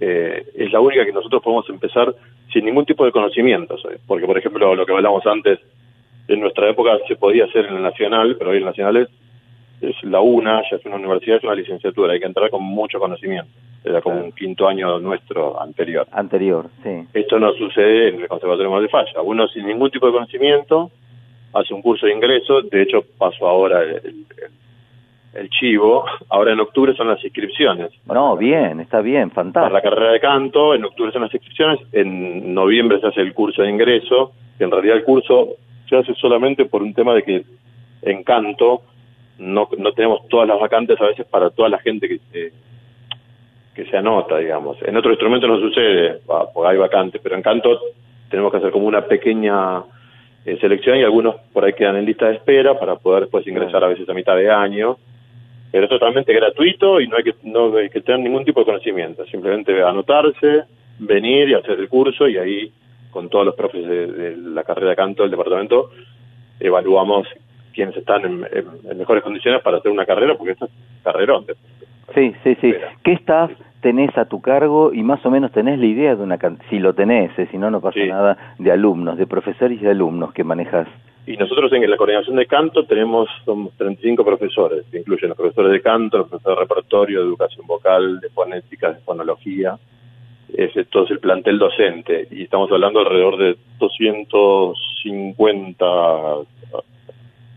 [0.00, 2.14] eh, es la única que nosotros podemos empezar
[2.52, 3.82] sin ningún tipo de conocimientos.
[4.06, 5.58] Porque, por ejemplo, lo que hablamos antes,
[6.28, 9.08] en nuestra época se podía hacer en el Nacional, pero hoy el Nacional es,
[9.80, 12.98] es la UNA, ya es una universidad, es una licenciatura, hay que entrar con mucho
[12.98, 13.50] conocimiento.
[13.84, 16.06] Era como un quinto año nuestro anterior.
[16.12, 17.06] Anterior, sí.
[17.14, 19.22] Esto no sucede en el Conservatorio de Falla.
[19.22, 20.90] Uno sin ningún tipo de conocimiento
[21.54, 24.26] hace un curso de ingreso, de hecho pasó ahora el, el-
[25.32, 27.92] el chivo, ahora en octubre son las inscripciones.
[28.06, 29.74] No, bien, está bien, Para fantástico.
[29.74, 33.62] la carrera de canto, en octubre son las inscripciones, en noviembre se hace el curso
[33.62, 35.50] de ingreso, que en realidad el curso
[35.88, 37.44] se hace solamente por un tema de que
[38.02, 38.82] en canto
[39.40, 42.52] no, no tenemos todas las vacantes a veces para toda la gente que se,
[43.74, 44.76] que se anota, digamos.
[44.82, 47.80] En otro instrumento no sucede, porque hay vacantes, pero en canto
[48.28, 49.82] tenemos que hacer como una pequeña
[50.44, 53.82] eh, selección y algunos por ahí quedan en lista de espera para poder después ingresar
[53.82, 54.98] a veces a mitad de año.
[55.72, 58.66] Pero es totalmente gratuito y no hay que no hay que tener ningún tipo de
[58.66, 60.64] conocimiento, simplemente anotarse,
[60.98, 62.72] venir y hacer el curso y ahí
[63.10, 65.90] con todos los profes de, de la carrera de canto del departamento
[66.58, 67.26] evaluamos
[67.74, 70.70] quiénes están en, en- en mejores condiciones para hacer una carrera, porque esto es
[71.02, 71.44] carrerón.
[72.14, 72.74] Sí, sí, sí.
[73.04, 73.50] ¿Qué staff
[73.82, 76.78] tenés a tu cargo y más o menos tenés la idea de una can- si
[76.78, 80.32] lo tenés, eh, si no no pasa nada, de alumnos, de profesores y de alumnos
[80.32, 80.88] que manejas?
[81.26, 85.70] Y nosotros en la coordinación de canto tenemos somos 35 profesores, que incluyen los profesores
[85.72, 89.78] de canto, los profesores de repertorio, de educación vocal, de fonética, de fonología.
[90.52, 95.86] Ese todo es el plantel docente y estamos hablando alrededor de 250,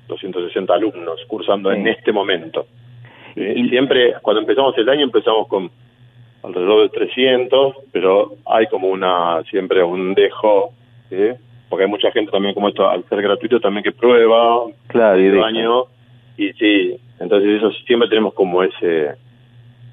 [0.08, 2.66] 260 alumnos cursando en este momento.
[3.36, 5.72] Y siempre, cuando empezamos el año, empezamos con
[6.44, 10.72] alrededor de 300, pero hay como una, siempre un dejo,
[11.10, 11.32] ¿sí?
[11.70, 15.42] porque hay mucha gente también como esto, al ser gratuito también que prueba, Claro, y
[15.42, 15.86] año,
[16.38, 19.16] y sí, entonces eso siempre tenemos como ese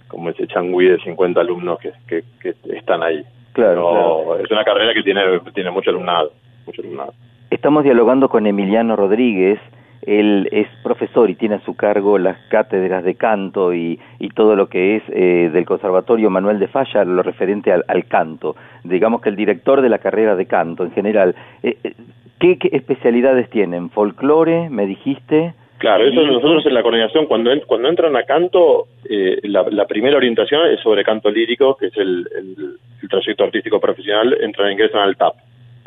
[0.09, 3.25] como ese changüí de 50 alumnos que, que, que están ahí.
[3.53, 5.23] Claro, Pero Es una carrera que tiene,
[5.55, 6.33] tiene mucho alumnado,
[6.67, 7.15] mucho alumnado.
[7.51, 9.59] Estamos dialogando con Emiliano Rodríguez.
[10.03, 14.57] Él es profesor y tiene a su cargo las cátedras de canto y, y todo
[14.57, 18.57] lo que es eh, del Conservatorio Manuel de Falla, lo referente al, al canto.
[18.85, 21.35] Digamos que el director de la carrera de canto en general.
[21.63, 21.93] Eh, eh,
[22.39, 23.91] ¿qué, qué especialidades tienen?
[23.91, 25.55] ¿Folclore, me dijiste?
[25.79, 29.87] Claro, eso nosotros en la coordinación, cuando, en- cuando entran a canto, eh, la, la
[29.87, 34.73] primera orientación es sobre canto lírico, que es el, el- el trayecto artístico profesional, entran
[34.73, 35.35] ingresan al TAP.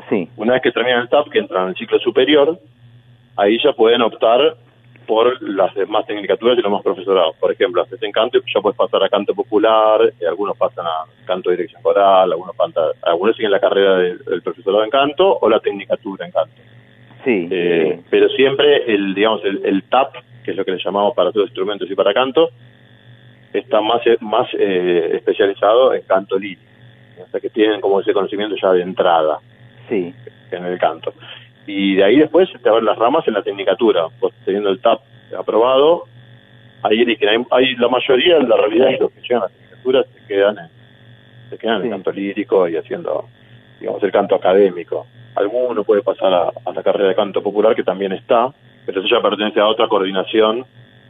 [0.10, 0.28] Sí.
[0.38, 2.58] Una vez que terminan el TAP, que entran al ciclo superior,
[3.38, 4.56] ahí ya pueden optar
[5.08, 7.36] por las demás tecnicaturas y los más profesorados.
[7.38, 10.86] Por ejemplo, haces en canto y ya puedes pasar a canto popular, eh, algunos pasan
[10.86, 14.90] a canto de dirección coral, algunos, pasan- algunos siguen la carrera de- del profesorado en
[14.90, 16.56] canto o la tecnicatura en canto.
[17.26, 17.48] Sí.
[17.52, 20.16] Eh, pero siempre el digamos el, el TAP,
[20.46, 22.50] que es lo que le llamamos para todos los instrumentos y para canto,
[23.54, 26.62] está más eh, más eh, especializado en canto lírico,
[27.24, 29.40] o sea que tienen como ese conocimiento ya de entrada
[29.90, 30.14] Sí.
[30.52, 31.14] en el canto.
[31.66, 35.02] Y de ahí después te abren las ramas en la tecnicatura, pues teniendo el TAP
[35.38, 36.04] aprobado,
[36.84, 40.04] ahí eligen, hay, hay la mayoría, la realidad es los que llegan a la tecnicatura
[40.04, 40.70] se quedan en,
[41.50, 43.30] se quedan en el canto lírico y haciendo,
[43.80, 45.08] digamos, el canto académico.
[45.36, 48.54] Alguno puede pasar a, a la carrera de canto popular, que también está,
[48.86, 50.66] pero eso ya pertenece a otra coordinación,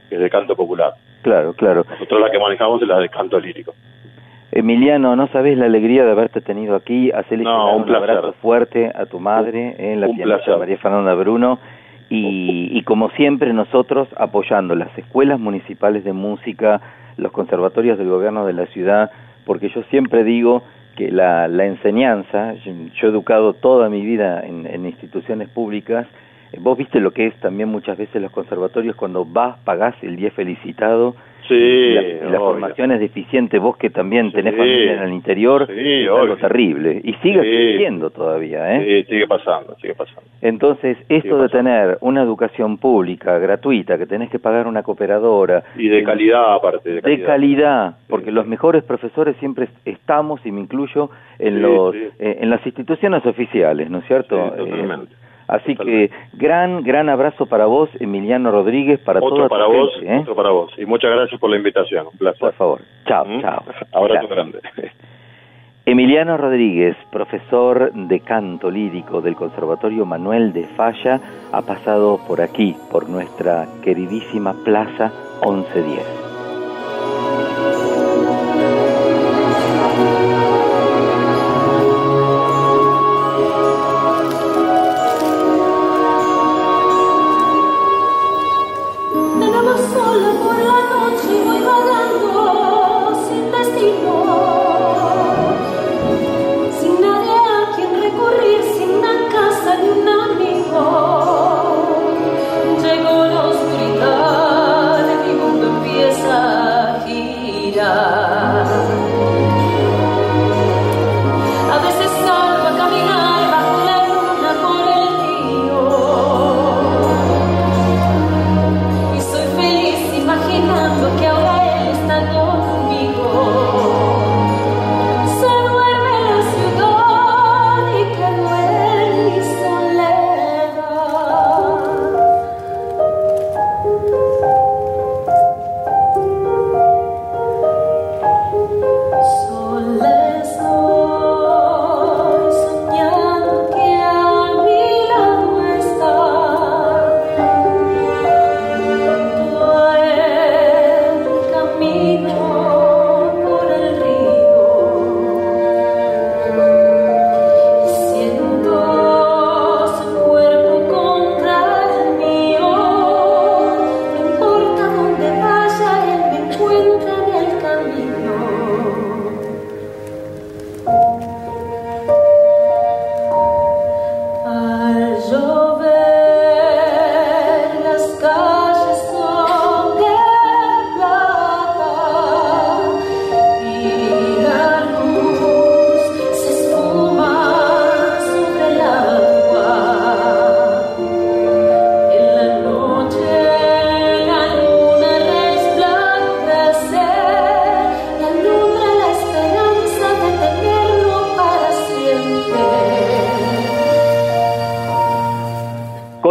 [0.09, 0.93] que es de canto popular.
[1.23, 1.85] Claro, claro.
[1.89, 3.73] Nosotros la que manejamos es la de canto lírico.
[4.55, 7.11] Emiliano, no sabes la alegría de haberte tenido aquí.
[7.11, 10.57] Hacerle No, un un, abrazo fuerte a tu madre, en la un pianista.
[10.57, 11.59] María Fernanda Bruno.
[12.09, 16.81] Y, y como siempre nosotros apoyando las escuelas municipales de música,
[17.17, 19.09] los conservatorios del gobierno de la ciudad,
[19.45, 20.63] porque yo siempre digo
[20.95, 26.05] que la, la enseñanza, yo, yo he educado toda mi vida en, en instituciones públicas,
[26.51, 30.15] eh, vos viste lo que es también muchas veces los conservatorios cuando vas, pagás el
[30.15, 31.15] día felicitado,
[31.47, 34.59] Sí, y la, y la formación es deficiente, vos que también tenés Sí.
[34.59, 35.73] familia en el interior, Sí,
[36.03, 37.01] es algo terrible.
[37.03, 39.03] Y sigue sucediendo todavía, ¿eh?
[39.05, 40.21] Sí, sigue pasando, sigue pasando.
[40.41, 45.87] Entonces, esto de tener una educación pública, gratuita, que tenés que pagar una cooperadora, Y
[45.89, 47.27] de calidad aparte, de de calidad.
[47.27, 52.09] calidad, porque los mejores profesores siempre est- estamos, y me incluyo, en, los, eh,
[52.41, 54.37] en las instituciones oficiales, ¿no es cierto?
[54.55, 55.13] Sí, totalmente.
[55.13, 55.17] Eh,
[55.47, 59.93] así que, gran, gran abrazo para vos, Emiliano Rodríguez, para Otro toda para tu vos,
[59.95, 60.19] gente, ¿eh?
[60.19, 60.73] otro para vos.
[60.77, 62.39] Y muchas gracias por la invitación, un placer.
[62.39, 63.41] Por favor, chao, ¿Mm?
[63.41, 63.63] chao.
[63.93, 64.59] Abrazo grande.
[65.85, 71.19] Emiliano Rodríguez, profesor de canto lírico del Conservatorio Manuel de Falla,
[71.51, 75.11] ha pasado por aquí, por nuestra queridísima Plaza
[75.45, 77.42] 1110.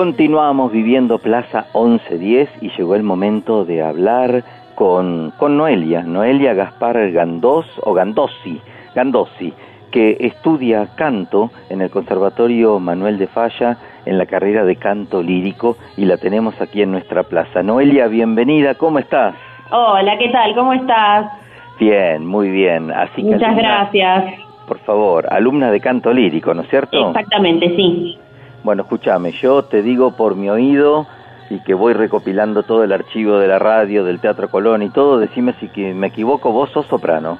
[0.06, 4.42] Continuamos viviendo Plaza 1110 y llegó el momento de hablar
[4.74, 8.60] con, con Noelia, Noelia Gaspar Gandós o Gandossi,
[8.96, 9.52] Gandossi,
[9.92, 15.76] que estudia canto en el Conservatorio Manuel de Falla en la carrera de canto lírico
[15.96, 17.62] y la tenemos aquí en nuestra plaza.
[17.62, 19.36] Noelia, bienvenida, ¿cómo estás?
[19.70, 20.52] Hola, ¿qué tal?
[20.56, 21.30] ¿Cómo estás?
[21.78, 22.90] Bien, muy bien.
[22.90, 24.24] Así que Muchas alumna- gracias.
[24.66, 27.10] Por favor, alumna de canto lírico, ¿no es cierto?
[27.10, 28.18] Exactamente, sí.
[28.64, 31.06] Bueno, escúchame, yo te digo por mi oído
[31.50, 35.18] y que voy recopilando todo el archivo de la radio, del Teatro Colón y todo,
[35.18, 37.38] decime si me equivoco, vos sos soprano,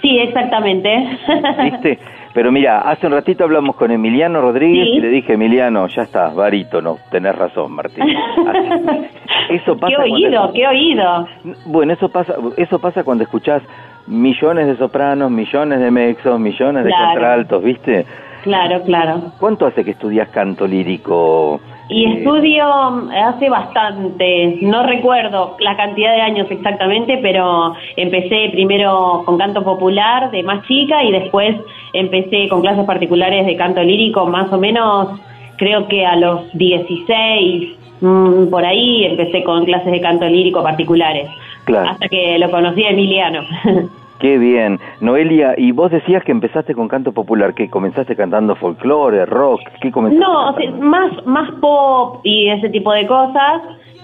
[0.00, 0.88] Sí, exactamente.
[1.62, 1.98] ¿viste?
[2.32, 4.92] Pero mira, hace un ratito hablamos con Emiliano Rodríguez Sí.
[4.96, 8.04] y le dije, Emiliano, ya está, barítono, tenés razón, Martín.
[9.50, 11.28] Eso pasa qué cuando- oído, qué oído.
[11.66, 13.62] Bueno, eso pasa, eso pasa cuando escuchás
[14.06, 17.10] millones de sopranos, millones de mexos, millones de Claro.
[17.10, 18.06] contraltos, ¿viste?
[18.42, 19.32] Claro, claro.
[19.38, 21.60] ¿Cuánto hace que estudias canto lírico?
[21.88, 28.50] Y Eh, estudio mm, hace bastante, no recuerdo la cantidad de años exactamente, pero empecé
[28.52, 31.56] primero con canto popular de más chica y después
[31.92, 35.20] empecé con clases particulares de canto lírico más o menos,
[35.56, 41.28] creo que a los 16, mm, por ahí empecé con clases de canto lírico particulares,
[41.64, 41.90] Claro.
[41.90, 43.42] hasta que lo conocí a Emiliano.
[44.20, 44.78] Qué bien.
[45.00, 49.90] Noelia, y vos decías que empezaste con canto popular, que comenzaste cantando folclore, rock, ¿qué
[49.90, 50.24] comenzaste?
[50.24, 53.62] No, o sea, más, más pop y ese tipo de cosas.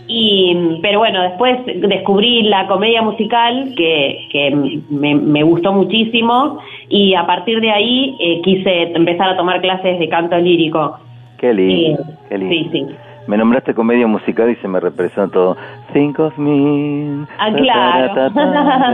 [0.09, 7.15] Y, pero bueno, después descubrí la comedia musical que, que me, me gustó muchísimo y
[7.15, 10.97] a partir de ahí eh, quise empezar a tomar clases de canto lírico.
[11.39, 12.55] Qué lindo, qué lindo.
[12.55, 12.87] Sí, sí.
[13.27, 15.57] Me nombraste comedia musical y se me representó todo.
[15.93, 17.25] think of me.
[17.39, 18.15] Ah, claro.
[18.15, 18.93] Ta, ta, ta, ta,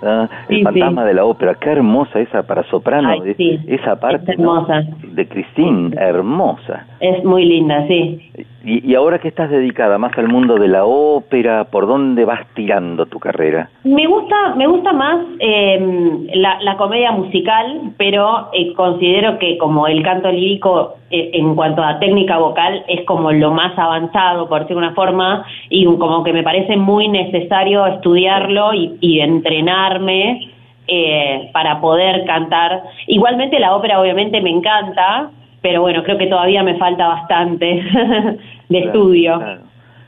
[0.00, 0.28] ta.
[0.48, 4.32] El Sí, fantasma de la ópera, qué hermosa esa para soprano, Ay, sí, esa parte
[4.32, 4.80] es hermosa.
[4.82, 4.96] ¿no?
[5.14, 6.86] de Christine, hermosa.
[7.00, 8.20] Es muy linda, sí.
[8.64, 12.40] Y, y ahora que estás dedicada más al mundo de la ópera, ¿por dónde vas
[12.54, 13.70] tirando tu carrera?
[13.84, 19.86] Me gusta, me gusta más eh, la, la comedia musical, pero eh, considero que como
[19.86, 24.62] el canto lírico eh, en cuanto a técnica vocal es como lo más avanzado, por
[24.62, 30.50] decirlo de una forma, y como que me parece muy necesario estudiarlo y, y entrenarme
[30.88, 32.82] eh, para poder cantar.
[33.06, 35.30] Igualmente la ópera obviamente me encanta,
[35.62, 37.66] pero bueno, creo que todavía me falta bastante
[38.68, 39.36] de Claro, estudio.
[39.38, 39.60] claro.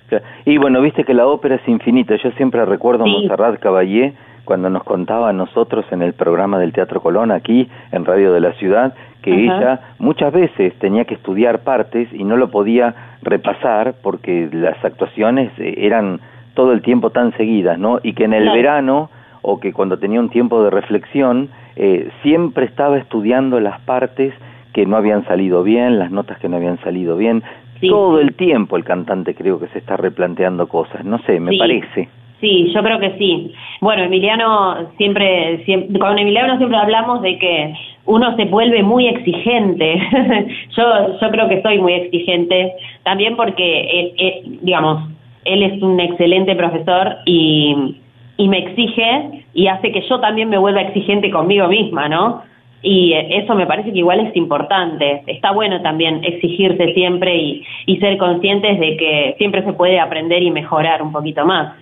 [0.08, 0.24] Claro.
[0.44, 2.16] Y bueno, viste que la ópera es infinita.
[2.16, 3.12] Yo siempre recuerdo a Sí.
[3.12, 4.12] Montserrat Caballé
[4.44, 8.40] cuando nos contaba a nosotros en el programa del Teatro Colón aquí en Radio de
[8.40, 13.94] la Ciudad que ella muchas veces tenía que estudiar partes y no lo podía repasar
[14.02, 16.20] porque las actuaciones eh, eran
[16.54, 18.00] todo el tiempo tan seguidas, ¿no?
[18.02, 19.10] Y que en el verano
[19.42, 24.32] o que cuando tenía un tiempo de reflexión eh, siempre estaba estudiando las partes
[24.72, 27.42] que no habían salido bien, las notas que no habían salido bien.
[27.80, 31.58] Todo el tiempo el cantante creo que se está replanteando cosas, no sé, me Sí.
[31.58, 32.08] parece.
[32.40, 33.52] Sí, yo creo que sí.
[33.82, 37.74] Bueno, Emiliano siempre, siempre, con Emiliano siempre hablamos de que
[38.06, 39.94] uno se vuelve muy exigente.
[40.76, 45.02] yo, yo creo que soy muy exigente, también porque, eh, digamos,
[45.44, 47.96] él es un excelente profesor y,
[48.38, 52.42] y me exige y hace que yo también me vuelva exigente conmigo misma, ¿no?
[52.82, 55.22] Y eso me parece que igual es importante.
[55.26, 60.42] Está bueno también exigirse siempre y, y ser conscientes de que siempre se puede aprender
[60.42, 61.74] y mejorar un poquito más.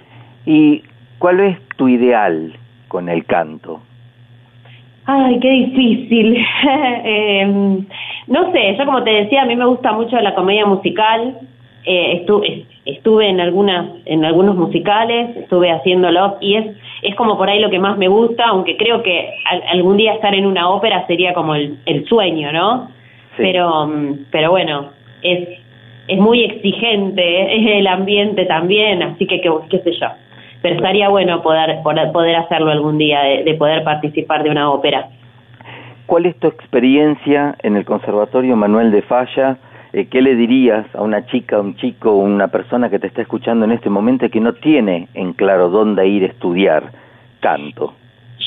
[0.45, 0.83] ¿Y
[1.19, 2.53] cuál es tu ideal
[2.89, 3.81] con el canto?
[5.07, 6.37] Ay, qué difícil.
[7.11, 7.47] Eh,
[8.27, 11.39] no sé, yo como te decía, a mí me gusta mucho la comedia musical.
[11.91, 16.67] Eh, estu- es- estuve en algunas, en algunos musicales, estuve haciéndolo y es,
[17.01, 20.13] es como por ahí lo que más me gusta, aunque creo que al- algún día
[20.13, 22.91] estar en una ópera sería como el, el sueño, ¿no?
[23.39, 24.91] Pero, mm, pero bueno,
[25.23, 25.49] es,
[26.09, 30.09] es muy exigente eh, el ambiente también, así que qué, qué sé yo.
[30.61, 34.71] Pero estaría bueno poder, poder, poder hacerlo algún día, de, de poder participar de una
[34.71, 35.09] ópera.
[36.05, 39.57] ¿Cuál es tu experiencia en el Conservatorio Manuel de Falla?
[39.93, 43.65] Eh, ¿Qué le dirías a una chica, un chico, una persona que te está escuchando
[43.65, 46.93] en este momento que no tiene en claro dónde ir a estudiar
[47.41, 47.95] canto?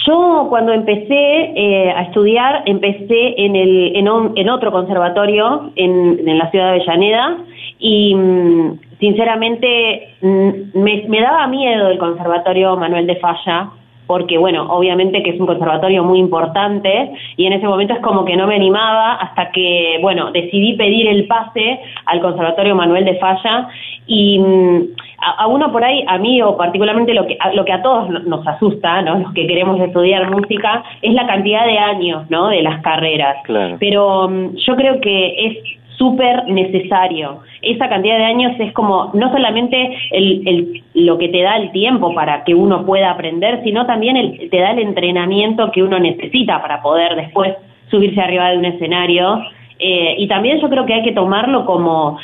[0.06, 6.38] Yo cuando empecé eh, a estudiar, empecé en, el, en, un- en otro conservatorio en,
[6.38, 7.38] la ciudad de Avellaneda
[7.80, 13.70] y mm, sinceramente mm, me daba miedo el conservatorio Manuel de Falla
[14.12, 18.26] porque bueno, obviamente que es un conservatorio muy importante y en ese momento es como
[18.26, 23.16] que no me animaba hasta que, bueno, decidí pedir el pase al Conservatorio Manuel de
[23.16, 23.70] Falla
[24.07, 24.82] y mm,
[25.20, 27.82] a, a uno por ahí, a mí o particularmente lo que a, lo que a
[27.82, 29.20] todos no- nos asusta, ¿no?
[29.20, 32.49] Los que queremos estudiar música, es la cantidad de años, ¿no?
[32.49, 33.38] De las carreras.
[33.45, 33.78] Claro.
[33.80, 35.57] Pero mm, yo creo que es
[36.02, 37.41] súper necesario.
[37.62, 39.78] Esa cantidad de años es como no solamente
[40.10, 44.18] el, el- lo que te da el tiempo para que uno pueda aprender, sino también
[44.18, 47.54] el- te da el entrenamiento que uno necesita para poder después
[47.91, 49.43] subirse arriba de un escenario.
[49.78, 52.18] Eh, y también yo creo que hay que tomarlo como,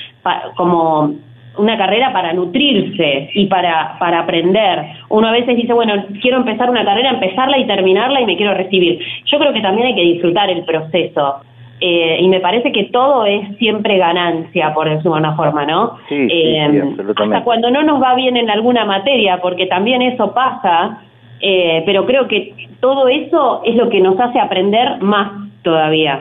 [0.56, 1.12] como
[1.60, 4.86] una carrera para nutrirse y para, para aprender.
[5.10, 8.56] Uno a veces dice, bueno, quiero empezar una carrera, empezarla y terminarla y me quiero
[8.56, 9.00] recibir.
[9.26, 11.42] Yo creo que también hay que disfrutar el proceso.
[11.80, 15.98] Eh, y me parece que todo es siempre ganancia, por decirlo de una forma, ¿no?
[16.10, 17.36] Sí, sí, Eh, sí, absolutamente.
[17.36, 21.02] hasta cuando no nos va bien en alguna materia, porque también eso pasa,
[21.40, 26.20] eh, pero creo que todo eso es lo que nos hace aprender más todavía.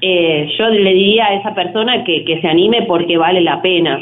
[0.00, 4.00] Eh, yo le diría a esa persona que, que se anime porque vale la pena.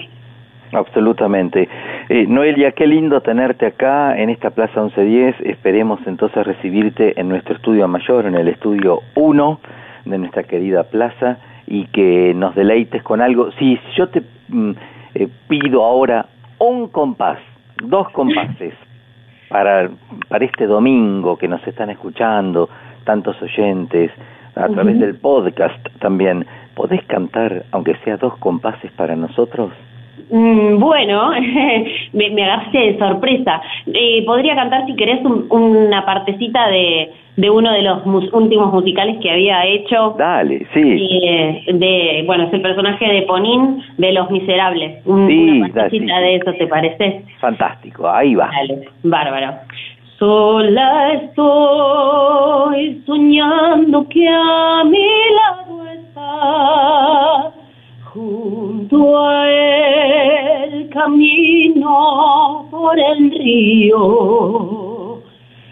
[0.72, 1.68] Absolutamente.
[2.08, 5.40] Eh, Noelia, qué lindo tenerte acá en esta Plaza 1110.
[5.42, 9.60] Esperemos entonces recibirte en nuestro estudio mayor, en el estudio 1
[10.06, 13.50] de nuestra querida plaza y que nos deleites con algo.
[13.58, 14.70] Sí, yo te mm,
[15.14, 16.26] eh, pido ahora
[16.58, 17.38] un compás,
[17.82, 18.74] dos compases
[19.48, 19.90] para,
[20.28, 22.68] para este domingo que nos están escuchando
[23.04, 24.10] tantos oyentes
[24.54, 26.46] a través del podcast también.
[26.74, 29.72] ¿Podés cantar, aunque sea dos compases para nosotros?
[30.30, 31.30] Mm, bueno,
[32.12, 33.60] me, me agarraste de sorpresa.
[33.86, 38.72] Eh, podría cantar, si querés, un- una partecita de, de uno de los mus- últimos
[38.72, 40.14] musicales que había hecho.
[40.18, 40.80] Dale, sí.
[41.22, 45.06] Eh, de, bueno, es el personaje de Ponín de Los Miserables.
[45.06, 47.22] Un- Sí, una da- partecita sí, de eso, ¿te parece?
[47.40, 48.50] Fantástico, ahí va.
[48.52, 49.54] Dale, bárbaro.
[50.18, 55.04] Sola estoy soñando que a mi
[55.36, 57.54] lado estás,
[58.16, 65.18] Junto a él camino por el río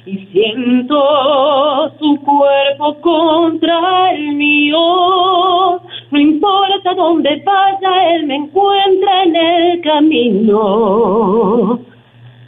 [0.05, 5.80] y siento su cuerpo contra el mío.
[6.11, 11.80] No importa dónde vaya, él me encuentra en el camino.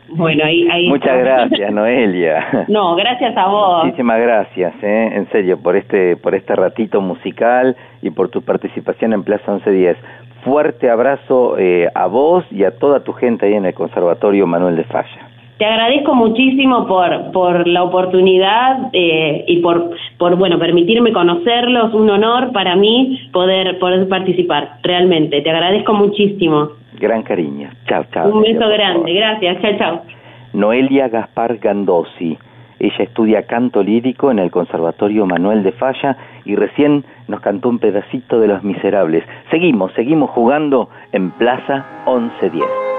[0.08, 2.66] Bueno, ahí, ahí Muchas gracias, Noelia.
[2.68, 3.84] No, gracias a vos.
[3.84, 5.10] Muchísimas gracias, ¿eh?
[5.14, 9.96] en serio, por este, por este ratito musical y por tu participación en Plaza 1110.
[10.44, 14.76] Fuerte abrazo eh, a vos y a toda tu gente ahí en el Conservatorio Manuel
[14.76, 15.28] de Falla.
[15.58, 21.94] Te agradezco muchísimo por, por la oportunidad eh, y por, por bueno permitirme conocerlos.
[21.94, 25.40] Un honor para mí poder, poder participar, realmente.
[25.40, 26.72] Te agradezco muchísimo.
[26.98, 27.70] Gran cariño.
[27.86, 28.28] Chao, chao.
[28.28, 29.12] Un beso grande.
[29.12, 29.60] Gracias.
[29.60, 30.02] Chao, chao.
[30.52, 32.38] Noelia Gaspar Gandossi.
[32.78, 37.78] Ella estudia canto lírico en el Conservatorio Manuel de Falla y recién nos cantó un
[37.78, 39.24] pedacito de Los Miserables.
[39.50, 42.95] Seguimos, seguimos jugando en Plaza 1110.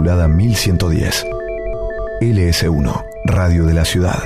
[0.00, 1.26] Modulada 1110.
[2.22, 4.22] LS1, Radio de la Ciudad.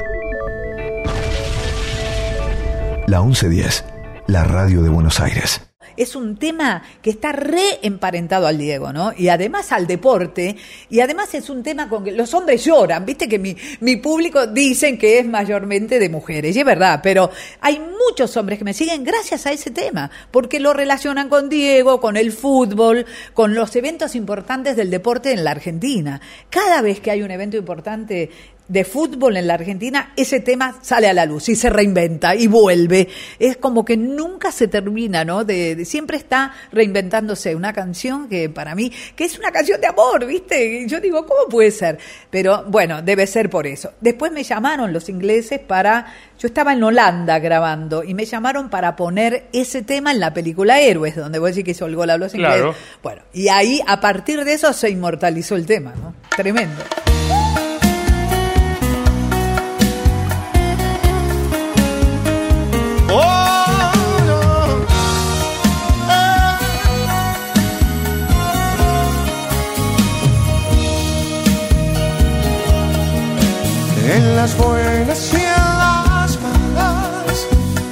[3.09, 3.85] La 1110,
[4.29, 5.61] la radio de Buenos Aires.
[5.97, 9.13] es un tema que está re emparentado al Diego, ¿no?
[9.17, 10.57] Y además al deporte,
[10.91, 14.47] y además es un tema con que los hombres lloran, viste que mi, mi público
[14.47, 17.81] dicen que es mayormente de mujeres, y es verdad, pero hay
[18.15, 22.17] muchos hombres que me siguen gracias a ese tema, porque lo relacionan con Diego, con
[22.17, 26.21] el fútbol, con los eventos importantes del deporte en la Argentina.
[26.49, 28.31] Cada vez que hay un evento importante
[28.67, 32.47] de fútbol en la Argentina, ese tema sale a la luz y se reinventa y
[32.47, 33.09] vuelve.
[33.39, 35.45] Es como que nunca se termina, ¿no?
[35.45, 39.87] De, de- siempre está reinventándose una canción que para mí, que es una canción de
[39.89, 40.81] amor, ¿viste?
[40.83, 41.99] Y Yo digo, ¿cómo puede ser?
[42.31, 43.93] Pero bueno, debe ser por eso.
[44.01, 46.07] Después me llamaron los ingleses para,
[46.39, 50.81] yo estaba en Holanda grabando y me llamaron para poner ese tema en la película
[50.81, 52.63] Héroes, donde voy a decir que hizo el gol a los ingleses.
[52.63, 52.75] Claro.
[53.03, 56.15] Bueno, y ahí a partir de eso se inmortalizó el tema, ¿no?
[56.35, 56.83] Tremendo.
[74.15, 77.49] En las buenas y en las malas,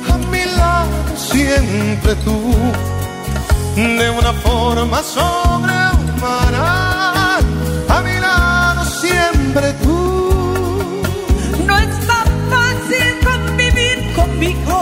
[0.08, 2.54] a mi lado siempre tú,
[3.74, 6.68] de una forma sobrehumana,
[7.88, 9.98] a mi lado siempre tú.
[11.66, 14.81] No es tan fácil convivir conmigo,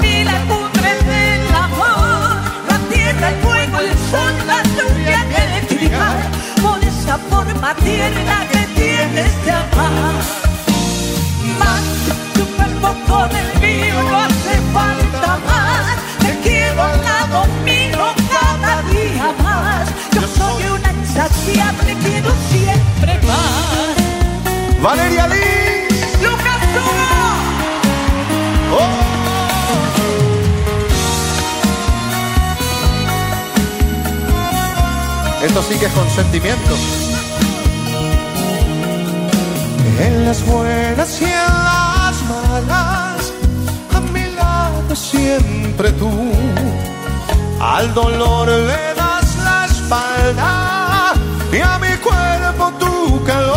[0.00, 2.36] mí la cumbre del amor,
[2.68, 6.06] la tierra, el fuego, el sol, la lluvia eléctrica,
[6.62, 10.14] por esa forma tierna que tienes de amar.
[11.58, 11.84] Más
[12.34, 15.96] tu cuerpo con el mío no hace falta más.
[16.20, 18.04] Te quiero al lado mío
[18.36, 19.88] cada día más.
[20.14, 24.82] Yo soy una insaciable, quiero siempre más.
[24.82, 25.69] Valeria Liz.
[35.42, 36.74] Esto sí que es consentimiento.
[39.98, 43.32] En las buenas y en las malas,
[43.94, 46.10] a mi lado siempre tú.
[47.58, 51.14] Al dolor le das la espalda
[51.50, 53.56] y a mi cuerpo tu calor.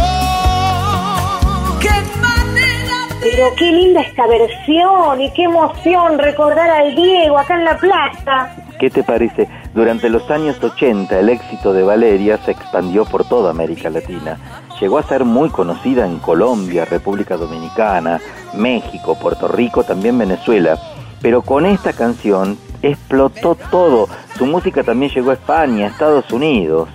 [1.81, 1.89] ¡Qué
[2.21, 3.07] manera!
[3.21, 8.55] Pero qué linda esta versión y qué emoción recordar al Diego acá en la plaza.
[8.79, 9.47] ¿Qué te parece?
[9.73, 14.37] Durante los años 80 el éxito de Valeria se expandió por toda América Latina.
[14.79, 18.21] Llegó a ser muy conocida en Colombia, República Dominicana,
[18.53, 20.77] México, Puerto Rico, también Venezuela.
[21.21, 24.09] Pero con esta canción explotó todo.
[24.37, 26.89] Su música también llegó a España, Estados Unidos.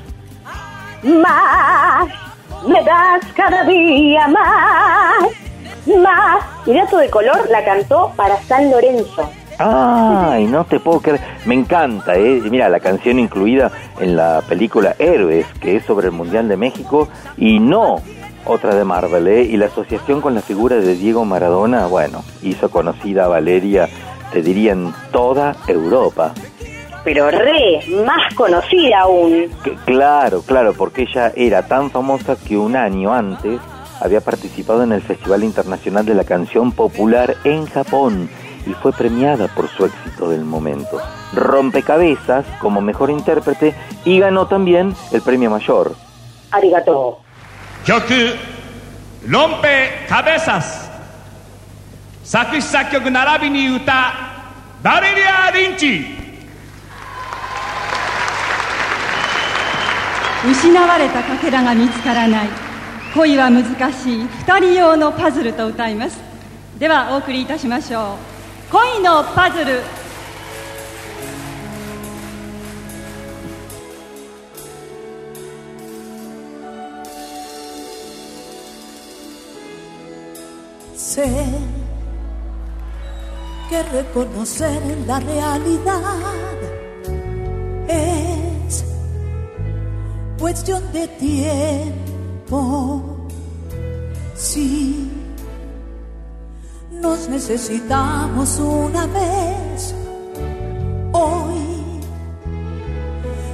[1.03, 2.09] Más,
[2.67, 6.45] me das cada día más, más.
[6.65, 9.29] Y Dato de color la cantó para San Lorenzo.
[9.59, 11.21] Ay, no te puedo creer.
[11.45, 12.41] Me encanta, ¿eh?
[12.51, 13.71] Mira, la canción incluida
[14.01, 17.97] en la película Héroes, que es sobre el Mundial de México, y no
[18.45, 19.43] otra de Marvel, ¿eh?
[19.43, 23.89] Y la asociación con la figura de Diego Maradona, bueno, hizo conocida a Valeria,
[24.33, 26.33] te diría, en toda Europa.
[27.05, 29.49] Pero re, más conocida aún.
[29.65, 33.61] Que- Claro, claro, porque ella era tan famosa que un año antes
[34.01, 38.29] había participado en el Festival Internacional de la Canción Popular en Japón
[38.68, 41.02] y fue premiada por su éxito del momento.
[41.34, 43.76] Rompecabezas como mejor intérprete
[44.06, 45.96] y ganó también el premio mayor.
[46.52, 47.20] Arigato.
[47.86, 48.38] 曲「
[49.28, 50.90] ロンペカベサス」
[52.24, 54.14] 作詞作曲並びに歌
[54.82, 56.06] バレリア・リンチ
[60.50, 62.48] 失われたかけらが見つからない
[63.14, 66.20] 恋は難しい二人用のパズルと歌います
[66.80, 68.27] ではお送りいたしましょう
[68.72, 69.82] 恋のパズル
[81.14, 81.30] Sé
[83.70, 86.02] que reconocer la realidad
[87.88, 88.84] es
[90.40, 91.94] cuestión de tiempo.
[94.34, 95.07] Si
[97.09, 99.95] nos necesitamos una vez,
[101.13, 102.01] hoy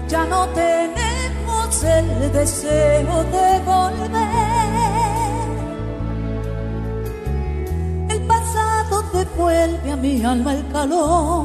[0.09, 4.11] ya no tenemos el deseo de volver.
[8.15, 11.45] El pasado devuelve a mi alma el calor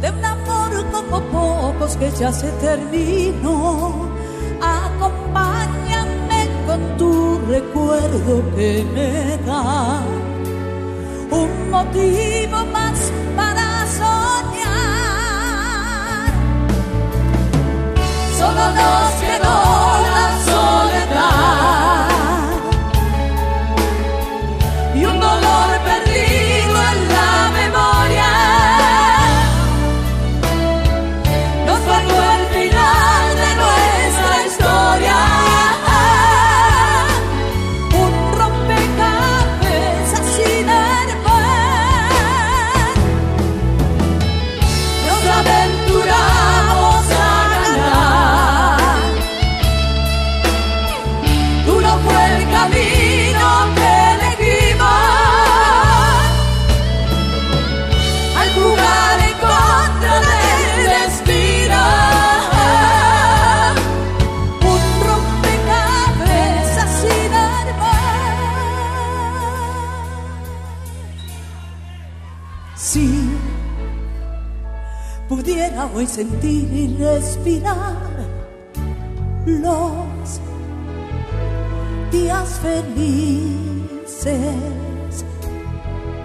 [0.00, 4.01] de un amor como pocos que ya se terminó.
[7.52, 10.00] Recuerdo que me da
[11.30, 12.98] un motivo más
[13.36, 14.72] para soñar.
[18.38, 19.81] Solo nos quedó
[77.14, 77.96] respirar
[79.44, 80.40] los
[82.10, 84.34] días felices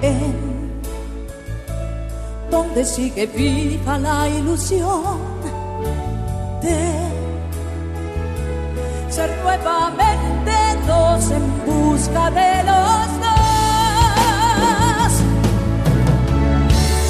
[0.01, 0.71] en
[2.49, 5.17] donde sigue viva la ilusión
[6.61, 6.79] de
[9.09, 10.53] ser nuevamente
[10.87, 13.33] dos en busca de los dos.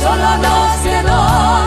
[0.02, 1.67] Solo nos quedó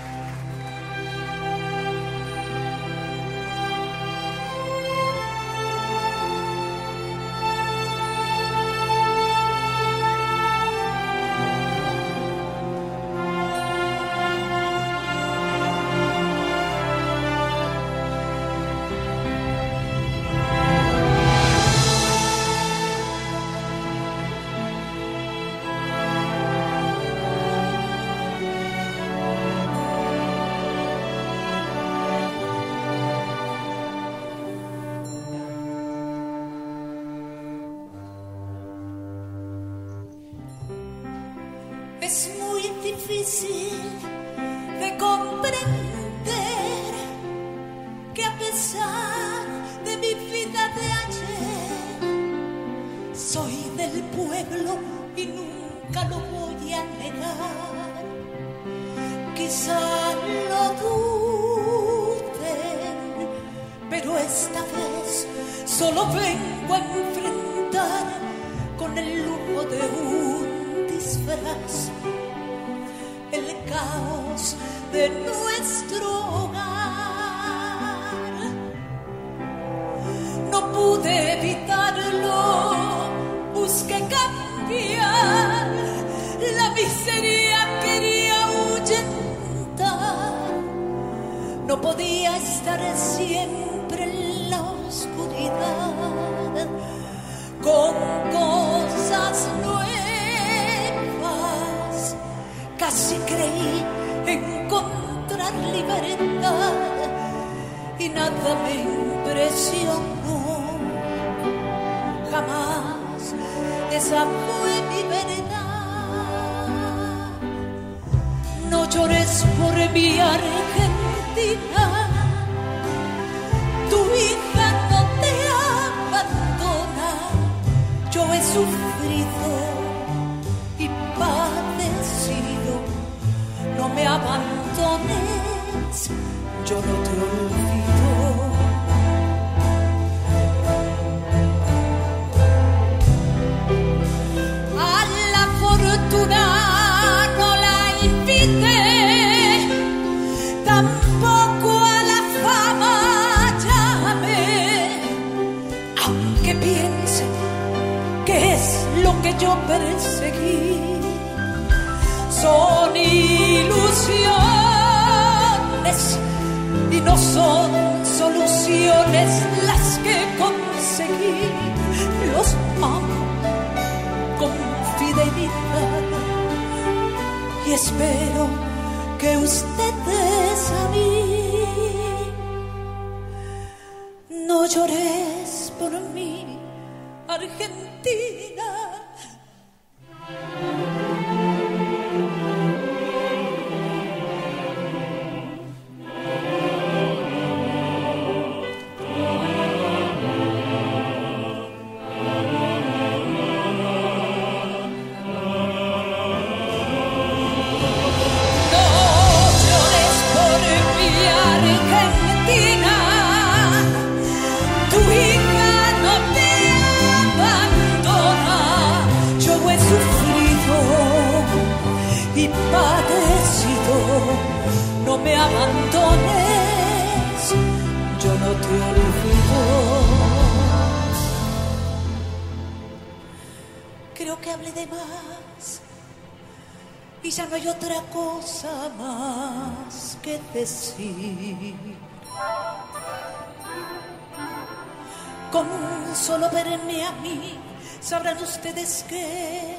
[245.51, 245.67] Con
[246.15, 247.59] solo verme a mí,
[247.99, 249.77] sabrán ustedes que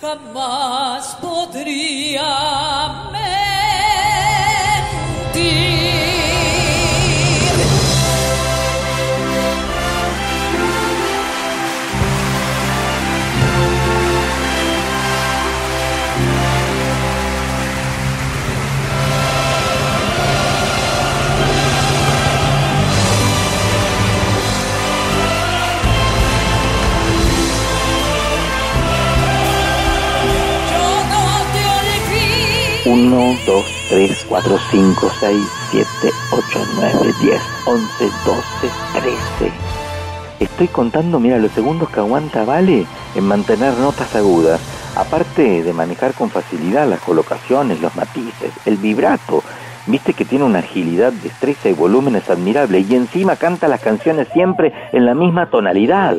[0.00, 2.24] jamás podría
[5.34, 5.75] mentir.
[33.16, 35.36] 1, 2, 3, 4, 5, 6,
[35.70, 35.86] 7,
[36.32, 38.42] 8, 9, 10, 11, 12,
[39.38, 39.52] 13.
[40.38, 42.84] Estoy contando, mira, los segundos que aguanta Vale
[43.14, 44.60] en mantener notas agudas.
[44.96, 49.42] Aparte de manejar con facilidad las colocaciones, los matices, el vibrato.
[49.86, 52.80] Viste que tiene una agilidad, destreza y volúmenes admirable.
[52.80, 56.18] Y encima canta las canciones siempre en la misma tonalidad.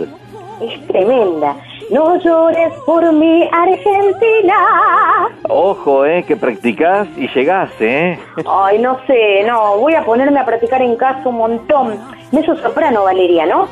[0.59, 1.57] Es tremenda.
[1.89, 5.29] No llores por mi Argentina.
[5.47, 8.19] Ojo, eh, que practicás y llegás, eh.
[8.45, 11.97] Ay, no sé, no, voy a ponerme a practicar en casa un montón.
[12.33, 13.67] Meso soprano, Valeria, ¿no?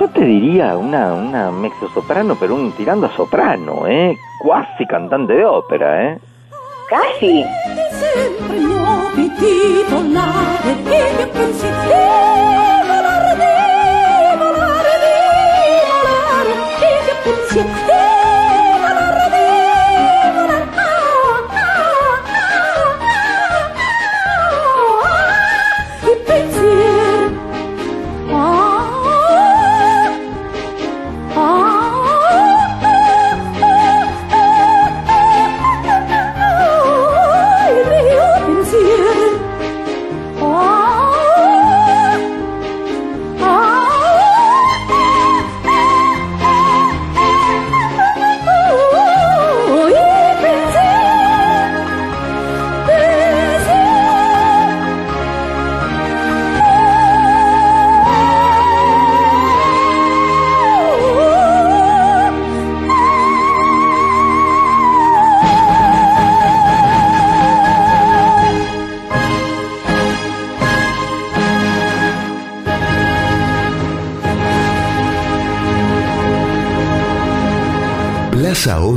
[0.00, 4.16] Yo te diría una, una mezzosoprano, pero un tirando a soprano, ¿eh?
[4.42, 6.18] Cuasi cantante de ópera, ¿eh?
[6.88, 7.44] Casi.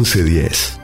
[0.03, 0.79] 1110.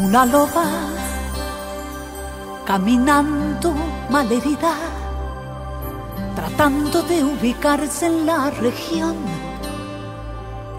[0.00, 0.64] Una loba
[2.64, 3.74] caminando
[4.10, 4.74] malherida,
[6.36, 9.16] tratando de ubicarse en la región,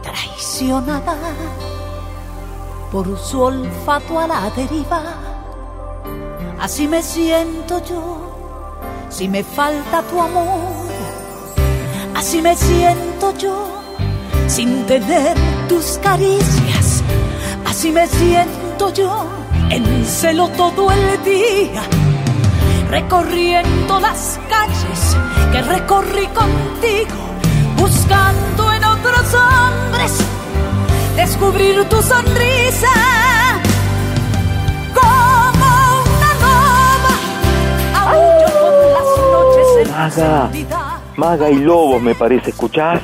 [0.01, 1.17] traicionada
[2.91, 5.01] por su olfato a la deriva.
[6.59, 8.69] Así me siento yo,
[9.09, 10.84] si me falta tu amor.
[12.15, 13.67] Así me siento yo,
[14.47, 15.35] sin tener
[15.67, 17.03] tus caricias.
[17.65, 19.27] Así me siento yo,
[19.69, 21.83] en celo todo el día,
[22.89, 25.17] recorriendo las calles
[25.51, 27.19] que recorrí contigo,
[27.77, 30.13] buscando en otros hombres
[31.15, 32.93] descubrir tu sonrisa.
[34.93, 35.69] Como
[36.05, 37.15] una loba,
[38.01, 40.84] aullo por las noches en la
[41.17, 43.01] Maga, y Lobo me parece, ¿escuchás?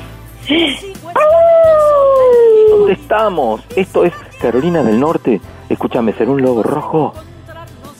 [2.69, 3.61] ¿Dónde estamos?
[3.75, 5.39] Esto es Carolina del Norte.
[5.69, 7.13] Escúchame, ¿será un lobo rojo?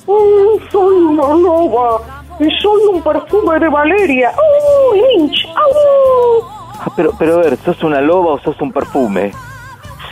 [0.06, 2.02] Oh, soy una loba
[2.40, 4.34] y soy un perfume de Valeria.
[4.36, 5.46] ¡Oh, Lynch!
[5.48, 6.44] ¡Au!
[6.80, 9.32] Ah, pero, pero a ver, ¿sos una loba o sos un perfume?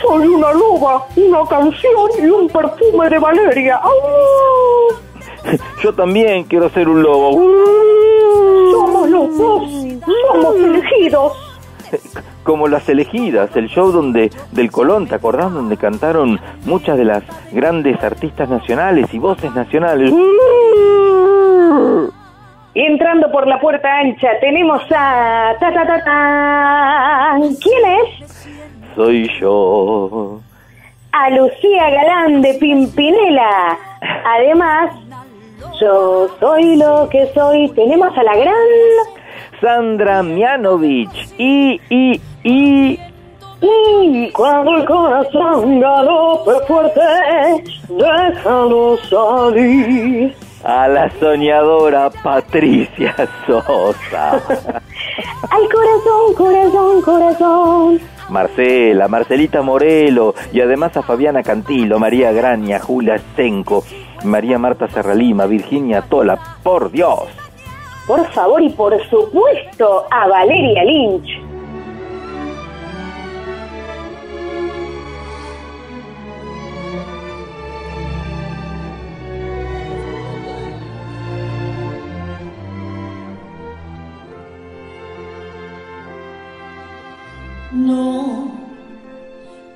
[0.01, 3.75] Soy una loba, una canción y un perfume de Valeria.
[3.77, 3.91] ¡Au!
[5.83, 7.31] Yo también quiero ser un lobo.
[7.31, 7.98] Somos
[9.19, 9.71] los dos,
[10.31, 11.33] somos elegidos.
[12.43, 15.51] Como las elegidas, el show donde del Colón, ¿te acordás?
[15.51, 20.13] Donde cantaron muchas de las grandes artistas nacionales y voces nacionales.
[22.73, 25.53] Y entrando por la puerta ancha tenemos a...
[25.59, 27.37] Ta, ta, ta, ta.
[27.39, 28.47] ¿Quién es?
[28.95, 30.39] Soy yo.
[31.11, 33.77] A Lucía Galán de Pimpinela.
[34.25, 34.91] Además,
[35.79, 37.69] yo soy lo que soy.
[37.69, 38.55] Tenemos a la gran...
[39.61, 41.33] Sandra Mianovich.
[41.37, 42.99] Y, y, y...
[43.61, 47.01] Y cuando el corazón galope fuerte,
[47.89, 50.33] déjalo salir.
[50.63, 53.13] A la soñadora Patricia
[53.45, 54.41] Sosa.
[55.49, 57.99] Ay, corazón, corazón, corazón.
[58.29, 63.83] Marcela, Marcelita Morelo y además a Fabiana Cantilo, María Graña, Julia Senco,
[64.23, 67.25] María Marta Serralima, Virginia Tola, por Dios.
[68.07, 71.49] Por favor y por supuesto a Valeria Lynch.
[87.71, 88.51] No,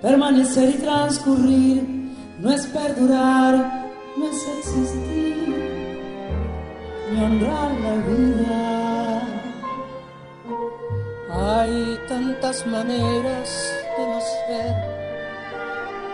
[0.01, 2.03] permanecer y transcurrir
[2.39, 3.82] no es perdurar,
[4.29, 5.47] es existir,
[7.11, 9.21] ni honrar la vida.
[11.31, 14.73] Hay tantas maneras de no ser,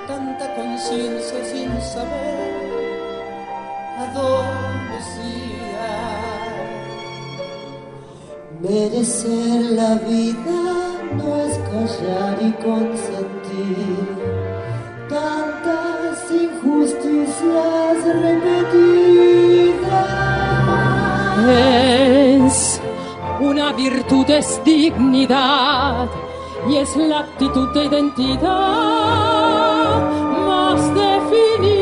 [0.07, 2.59] tanta conciencia sin saber
[4.05, 5.91] adormecida.
[8.61, 10.61] Merecer la vida
[11.17, 14.19] no es callar y consentir
[16.31, 19.69] injusticias repetidas.
[21.47, 22.81] Es
[23.39, 26.07] una virtud, es dignidad
[26.69, 28.49] y es la actitud de identidad
[30.47, 31.78] más definida.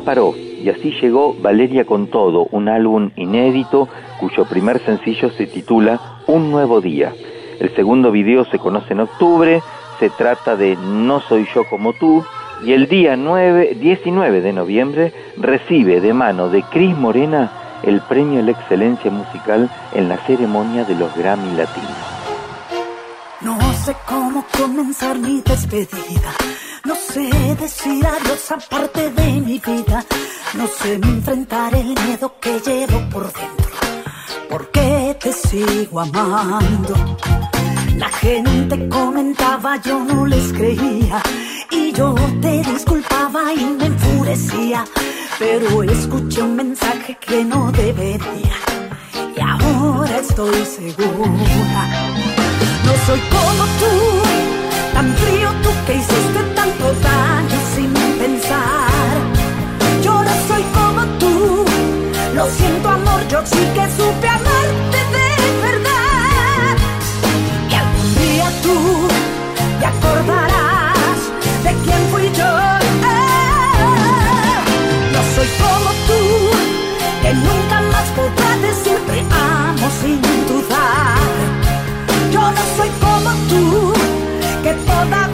[0.00, 3.88] Paró y así llegó Valeria con todo, un álbum inédito
[4.18, 7.12] cuyo primer sencillo se titula Un nuevo día.
[7.60, 9.62] El segundo video se conoce en octubre,
[10.00, 12.24] se trata de No soy yo como tú
[12.64, 17.52] y el día 9, 19 de noviembre recibe de mano de Cris Morena
[17.82, 21.90] el premio a la excelencia musical en la ceremonia de los Grammy Latinos.
[23.42, 26.32] No sé cómo comenzar mi despedida.
[27.14, 27.30] Sé
[27.60, 30.04] decir adiós a parte de mi vida.
[30.54, 33.76] No sé enfrentar el miedo que llevo por dentro.
[34.50, 37.16] Porque te sigo amando.
[37.96, 41.22] La gente comentaba, yo no les creía.
[41.70, 44.84] Y yo te disculpaba y me enfurecía.
[45.38, 48.56] Pero escuché un mensaje que no debería.
[49.36, 51.82] Y ahora estoy segura.
[52.84, 54.53] No soy como tú,
[54.94, 59.18] tan frío tú que hiciste tanto daño sin pensar.
[60.02, 61.64] Yo no soy como tú,
[62.34, 65.30] lo siento amor, yo sí que supe amarte de
[65.66, 66.74] verdad.
[67.70, 68.76] Y algún día tú
[69.80, 71.18] te acordarás
[71.64, 72.52] de quién fui yo.
[75.14, 76.20] No soy como tú,
[77.22, 81.32] que nunca más podrás decir te amo sin dudar.
[82.32, 83.93] Yo no soy como tú
[85.06, 85.33] about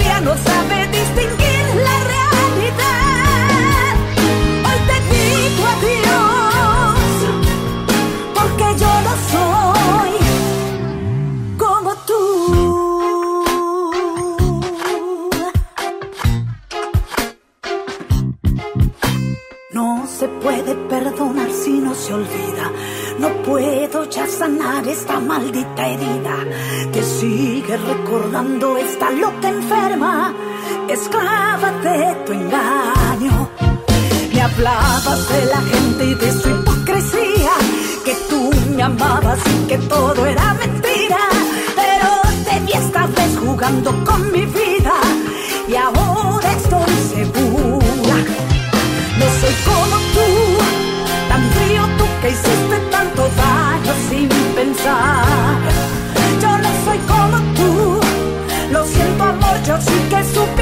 [23.93, 26.37] lucha a sanar esta maldita herida
[26.93, 30.35] que sigue recordando esta loca enferma,
[30.89, 33.51] esclava de tu engaño.
[34.33, 37.53] Me hablabas de la gente y de su hipocresía,
[38.05, 41.19] que tú me amabas y que todo era mentira,
[41.77, 42.09] pero
[42.45, 44.95] te vi esta vez jugando con mi vida
[45.69, 46.10] y ahora
[56.41, 58.01] Yo no soy como tú,
[58.73, 60.60] lo siento amor, yo sí que supe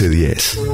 [0.00, 0.69] 1310.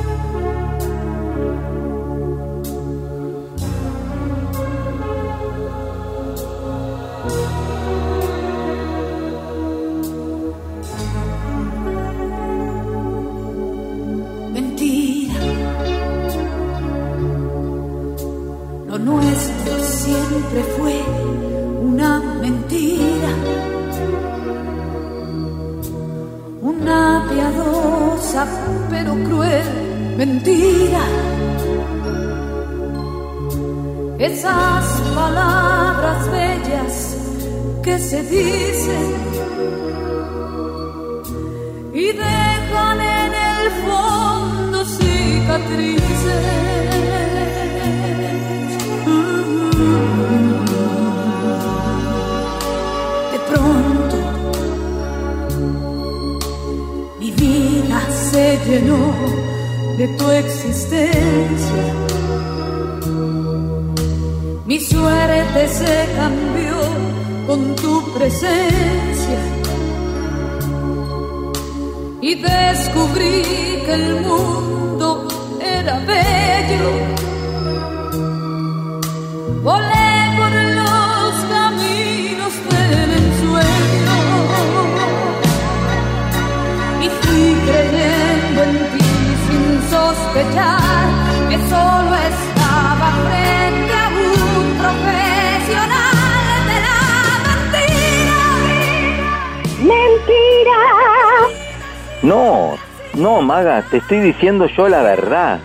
[102.26, 102.72] No,
[103.14, 105.60] no, Maga, te estoy diciendo yo la verdad.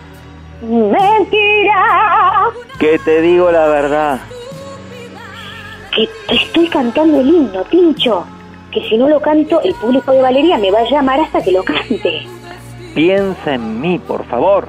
[0.62, 1.74] ¡Mentira!
[2.78, 4.20] Que te digo la verdad.
[5.92, 8.24] Que te estoy cantando el himno, Tincho.
[8.70, 11.50] Que si no lo canto, el público de Valeria me va a llamar hasta que
[11.50, 12.28] lo cante.
[12.94, 14.68] Piensa en mí, por favor.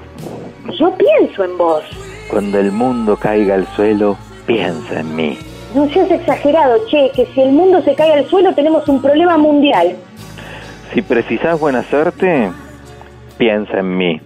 [0.80, 1.84] Yo pienso en vos.
[2.28, 4.18] Cuando el mundo caiga al suelo,
[4.48, 5.38] piensa en mí.
[5.76, 9.38] No seas exagerado, che, que si el mundo se cae al suelo tenemos un problema
[9.38, 9.96] mundial.
[10.94, 12.52] Si precisas buena suerte,
[13.38, 14.22] piensa en mí.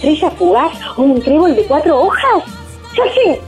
[0.00, 2.44] Estrella fugaz o un trébol de cuatro hojas?
[2.96, 3.40] Ya sé.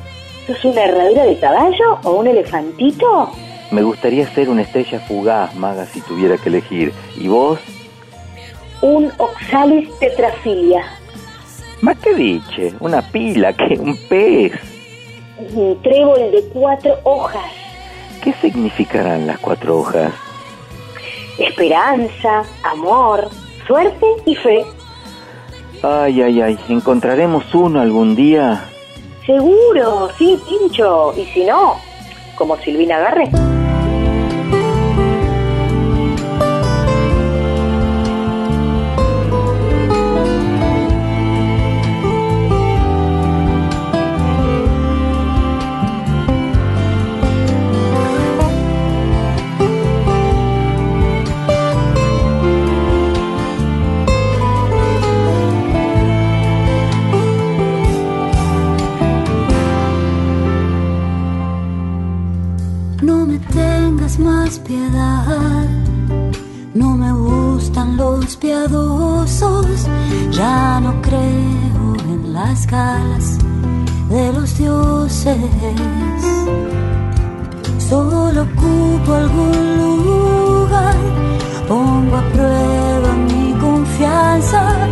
[0.47, 3.31] ¿Sos una herradura de caballo o un elefantito?
[3.71, 6.93] Me gustaría ser una estrella fugaz, maga, si tuviera que elegir.
[7.17, 7.59] ¿Y vos?
[8.83, 10.85] Un oxalis tetrafilia.
[11.81, 14.53] Más que diche, una pila, que un pez.
[15.55, 17.51] Un trébol de cuatro hojas.
[18.23, 20.13] ¿Qué significarán las cuatro hojas?
[21.39, 23.27] Esperanza, amor,
[23.67, 24.67] suerte y fe.
[25.83, 28.69] Ay, ay, ay, ¿encontraremos uno algún día?
[29.27, 31.13] Seguro, sí, pincho.
[31.17, 31.77] Y si no,
[32.37, 33.29] como Silvina Garre.
[64.59, 65.67] Piedad,
[66.75, 69.87] no me gustan los piadosos,
[70.31, 73.39] ya no creo en las galas
[74.09, 75.37] de los dioses.
[77.79, 80.97] Solo ocupo algún lugar,
[81.69, 84.89] pongo a prueba mi confianza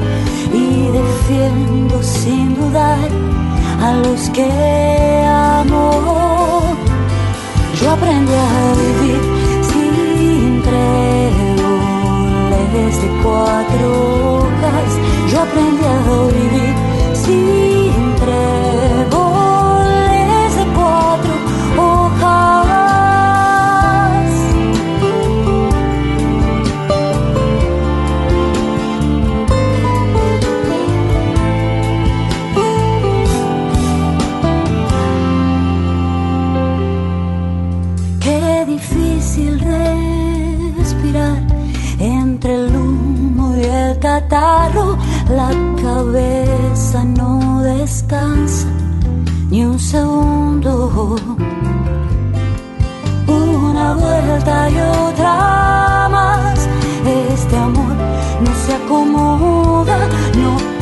[0.53, 3.09] y defiendo sin dudar
[3.83, 6.63] a los que amo.
[7.81, 9.30] Yo aprendí a vivir
[11.37, 13.87] sin tréboles de cuatro
[14.37, 14.91] hojas.
[15.31, 15.99] Yo aprendí a
[16.29, 16.70] vivir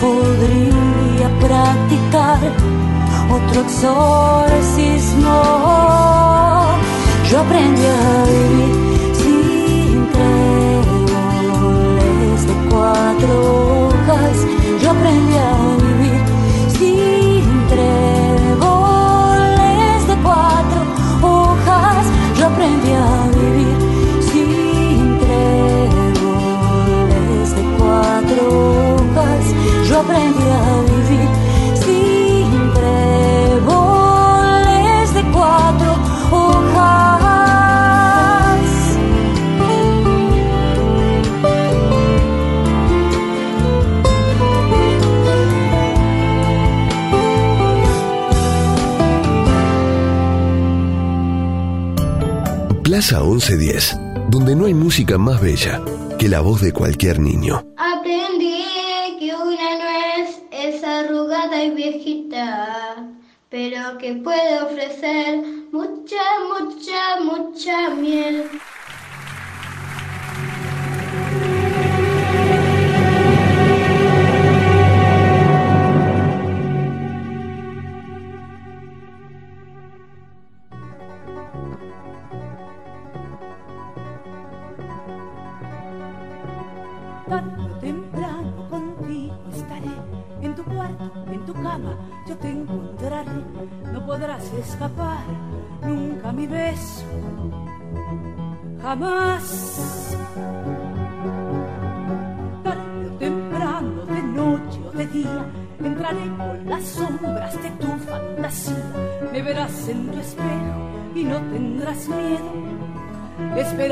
[0.00, 2.40] podría practicar
[3.30, 5.36] otro exorcismo.
[7.30, 8.74] Yo aprendí a vivir
[9.20, 11.20] sin tréboles
[12.46, 13.34] de cuatro
[13.88, 14.36] hojas.
[14.82, 15.38] Yo aprendí a
[15.76, 15.87] vivir
[29.98, 31.28] Aprendí a vivir
[31.74, 32.48] sin
[35.12, 35.92] de cuatro
[36.30, 37.40] hojas.
[52.84, 53.98] Plaza 1110,
[54.28, 55.82] donde no hay música más bella
[56.20, 57.67] que la voz de cualquier niño.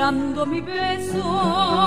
[0.06, 1.85] Esperando mi beso.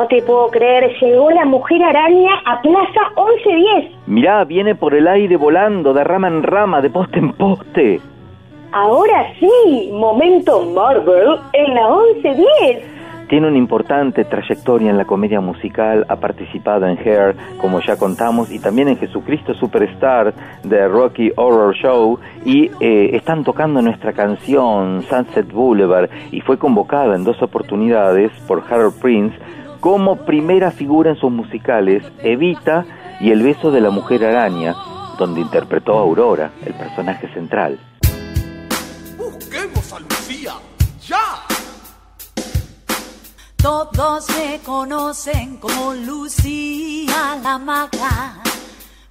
[0.00, 4.06] No te puedo creer, llegó la mujer araña a Plaza 1110.
[4.06, 8.00] Mirá, viene por el aire volando de rama en rama, de poste en poste.
[8.72, 11.82] Ahora sí, momento Marvel en la
[12.14, 13.28] 1110.
[13.28, 18.50] Tiene una importante trayectoria en la comedia musical, ha participado en Hair, como ya contamos,
[18.50, 20.32] y también en Jesucristo Superstar
[20.64, 27.14] de Rocky Horror Show, y eh, están tocando nuestra canción Sunset Boulevard, y fue convocada
[27.14, 29.36] en dos oportunidades por Harold Prince
[29.80, 32.84] como primera figura en sus musicales Evita
[33.20, 34.74] y El beso de la mujer araña,
[35.18, 37.78] donde interpretó a Aurora, el personaje central.
[39.18, 40.52] Busquemos a Lucía,
[41.06, 41.46] ya.
[43.56, 48.42] Todos me conocen como Lucía la maga.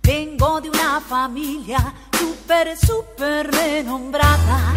[0.01, 4.73] Vengo de una familia súper, súper renombrada.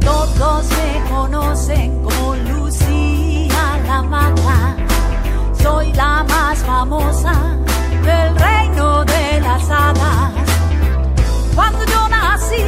[0.00, 4.87] Todos me conocen como Lucía la maga.
[5.62, 7.32] Soy la más famosa
[8.02, 10.32] del reino de las hadas.
[11.54, 12.64] Cuando yo nací,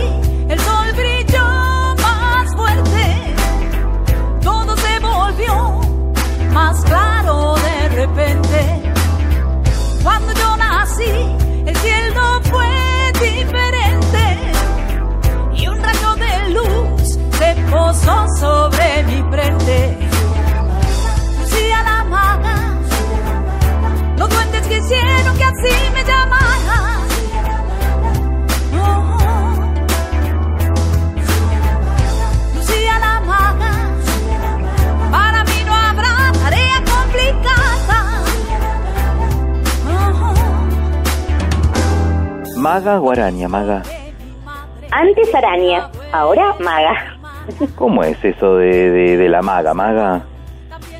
[0.48, 3.34] el sol brilló más fuerte.
[4.42, 5.80] Todo se volvió
[6.52, 8.92] más claro de repente.
[10.02, 11.12] Cuando yo nací,
[11.66, 14.52] el cielo fue diferente
[15.54, 20.09] y un rayo de luz se posó sobre mi frente.
[24.80, 26.78] Quisieron que así me llamara.
[28.82, 29.18] Oh,
[32.54, 33.72] Lucía la maga,
[35.10, 38.24] para mí no habrá tarea complicada.
[42.56, 43.82] ¿Maga o araña, maga?
[44.92, 47.18] Antes araña, ahora maga.
[47.76, 50.22] ¿Cómo es eso de, de, de la maga, maga?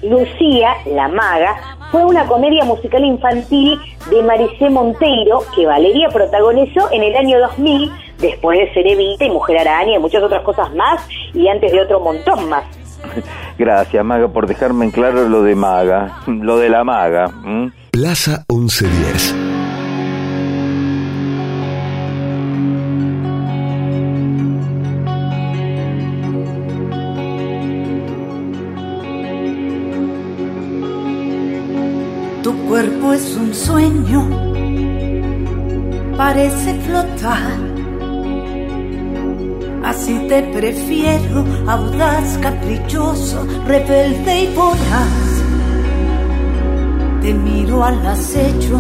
[0.02, 3.79] Lucía, la maga, fue una comedia musical infantil
[4.11, 9.31] de Maricé Monteiro que Valeria protagonizó en el año 2000, después de ser Evita y
[9.31, 11.01] Mujer Araña y muchas otras cosas más,
[11.35, 12.65] y antes de otro montón más.
[13.59, 17.31] Gracias, maga, por dejarme en claro lo de maga, lo de la maga.
[17.45, 17.73] ¿m?
[17.91, 19.49] Plaza 1110.
[33.20, 34.20] Es un sueño
[36.16, 37.59] parece flotar.
[39.84, 45.26] Así te prefiero, audaz, caprichoso, rebelde y voraz.
[47.22, 48.78] Te miro al acecho,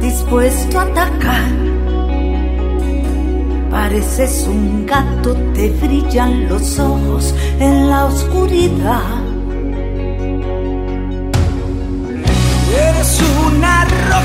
[0.00, 1.50] dispuesto a atacar.
[3.70, 9.21] Pareces un gato, te brillan los ojos en la oscuridad.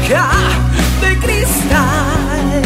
[0.09, 2.61] De cristal.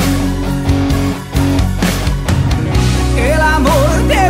[3.18, 4.30] El amor te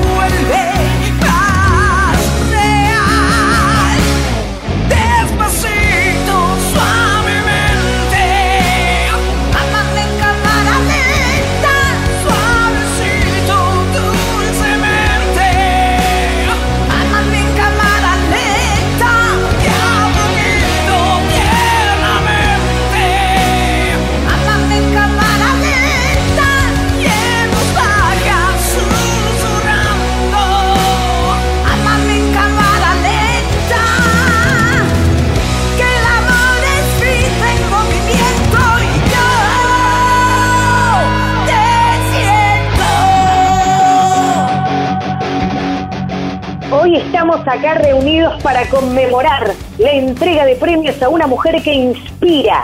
[47.47, 52.63] acá reunidos para conmemorar la entrega de premios a una mujer que inspira,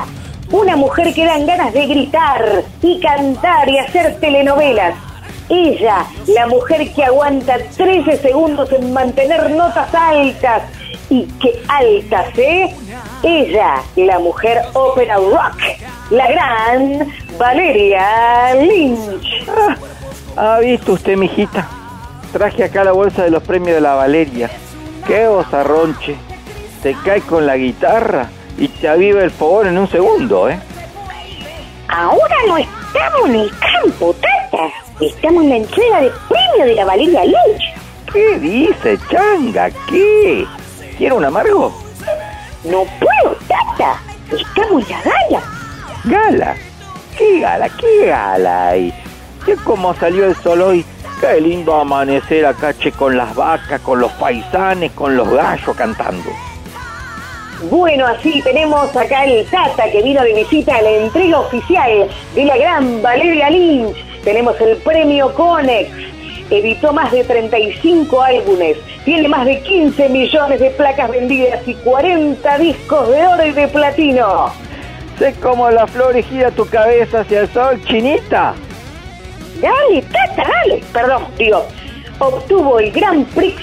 [0.51, 4.95] una mujer que dan ganas de gritar y cantar y hacer telenovelas.
[5.49, 10.63] Ella, la mujer que aguanta 13 segundos en mantener notas altas
[11.09, 12.75] y que altas, ¿eh?
[13.23, 15.61] Ella, la mujer ópera rock,
[16.11, 19.47] la gran Valeria Lynch.
[20.35, 21.67] ¿Ha visto usted, mijita?
[22.33, 24.49] Traje acá la bolsa de los premios de la Valeria.
[25.07, 26.17] ¡Qué bozarronche!
[26.83, 30.59] Te cae con la guitarra y te aviva el fogón en un segundo, ¿eh?
[31.87, 34.67] Ahora no estamos en el campo, tata.
[34.99, 37.73] Estamos en la entrega de premio de la Valeria Lynch.
[38.11, 39.69] ¿Qué dice, changa?
[39.89, 40.45] ¿Qué?
[40.97, 41.73] ¿Quiere un amargo?
[42.65, 44.01] No puedo, tata.
[44.29, 45.43] Estamos en la gala.
[46.03, 46.55] ¿Gala?
[47.17, 47.69] ¿Qué gala?
[47.69, 48.93] ¿Qué gala hay?
[49.45, 50.85] ¿Qué cómo salió el sol hoy?
[51.19, 56.29] Qué lindo amanecer acá, che, con las vacas, con los paisanes, con los gallos cantando.
[57.71, 62.45] Bueno, así tenemos acá el Tata que vino de visita a la entrega oficial de
[62.45, 63.97] la gran Valeria Lynch.
[64.23, 65.89] Tenemos el premio Conex.
[66.51, 72.57] Editó más de 35 álbumes, tiene más de 15 millones de placas vendidas y 40
[72.59, 74.51] discos de oro y de platino.
[75.17, 78.53] Sé cómo la flor gira tu cabeza hacia el sol, chinita.
[79.61, 80.81] Dale, Tata, dale.
[80.93, 81.65] Perdón, digo,
[82.19, 83.55] obtuvo el Grand Prix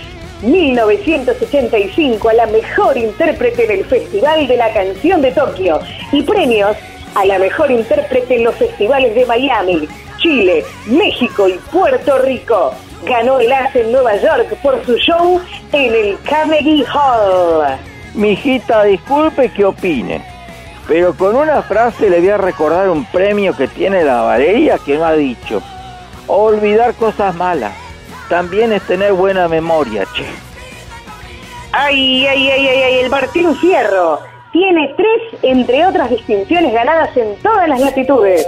[0.42, 5.80] 1985 a la mejor intérprete en el Festival de la Canción de Tokio
[6.12, 6.76] y premios
[7.14, 9.88] a la mejor intérprete en los festivales de Miami,
[10.18, 12.74] Chile, México y Puerto Rico.
[13.06, 15.40] Ganó el ACE en Nueva York por su show
[15.72, 17.78] en el Carnegie Hall.
[18.14, 20.24] Mijita, disculpe que opine,
[20.86, 24.96] pero con una frase le voy a recordar un premio que tiene la Valeria que
[24.96, 25.62] no ha dicho.
[26.26, 27.72] Olvidar cosas malas.
[28.28, 30.24] También es tener buena memoria, che.
[31.72, 34.20] Ay, ay, ay, ay, ay, el Martín Fierro.
[34.52, 38.46] Tiene tres, entre otras distinciones ganadas en todas las latitudes.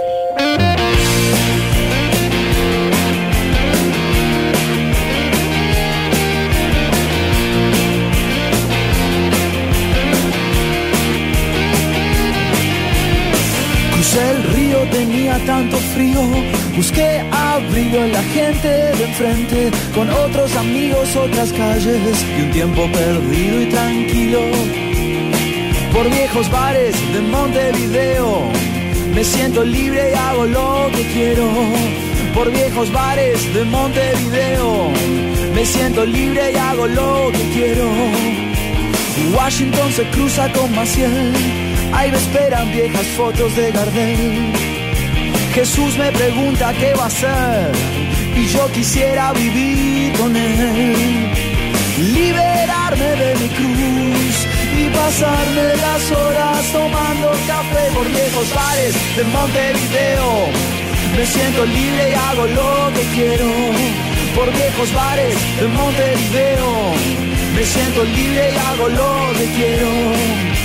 [13.91, 16.21] Crucé el río, tenía tanto frío.
[16.77, 22.87] Busqué abrigo en la gente de enfrente, con otros amigos, otras calles y un tiempo
[22.91, 24.41] perdido y tranquilo.
[25.91, 28.43] Por viejos bares de Montevideo,
[29.15, 31.49] me siento libre y hago lo que quiero.
[32.35, 34.91] Por viejos bares de Montevideo,
[35.55, 37.89] me siento libre y hago lo que quiero.
[39.35, 41.33] Washington se cruza con Maciel,
[41.91, 44.66] ahí me esperan viejas fotos de Gardel.
[45.57, 47.71] Jesús me pregunta qué va a hacer
[48.35, 51.33] y yo quisiera vivir con él.
[52.13, 54.35] Liberarme de mi cruz
[54.77, 60.29] y pasarme las horas tomando café por viejos bares de Montevideo.
[61.17, 63.49] Me siento libre y hago lo que quiero
[64.35, 66.93] por viejos bares de Montevideo.
[67.55, 70.56] Me siento libre y hago lo que quiero.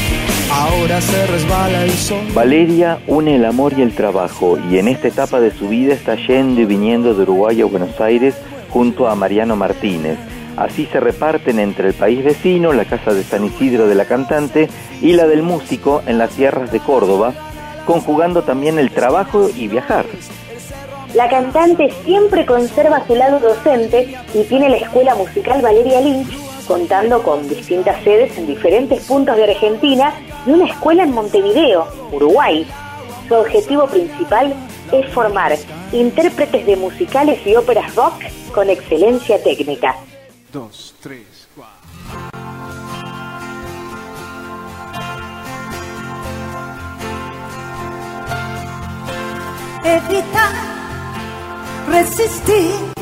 [0.54, 2.20] Ahora se resbala el sol.
[2.34, 6.14] Valeria une el amor y el trabajo y en esta etapa de su vida está
[6.14, 8.34] yendo y viniendo de Uruguay a Buenos Aires
[8.68, 10.18] junto a Mariano Martínez.
[10.58, 14.68] Así se reparten entre el país vecino, la casa de San Isidro de la cantante
[15.00, 17.32] y la del músico en las sierras de Córdoba,
[17.86, 20.04] conjugando también el trabajo y viajar.
[21.14, 27.22] La cantante siempre conserva su lado docente y tiene la escuela musical Valeria Lynch, contando
[27.22, 30.14] con distintas sedes en diferentes puntos de Argentina
[30.46, 32.66] y una escuela en Montevideo, Uruguay.
[33.28, 34.54] Su objetivo principal
[34.90, 35.54] es formar
[35.92, 38.14] intérpretes de musicales y óperas rock
[38.54, 39.96] con excelencia técnica.
[40.50, 41.72] Dos, tres, cuatro.
[49.84, 50.52] evitar
[51.90, 53.01] resistir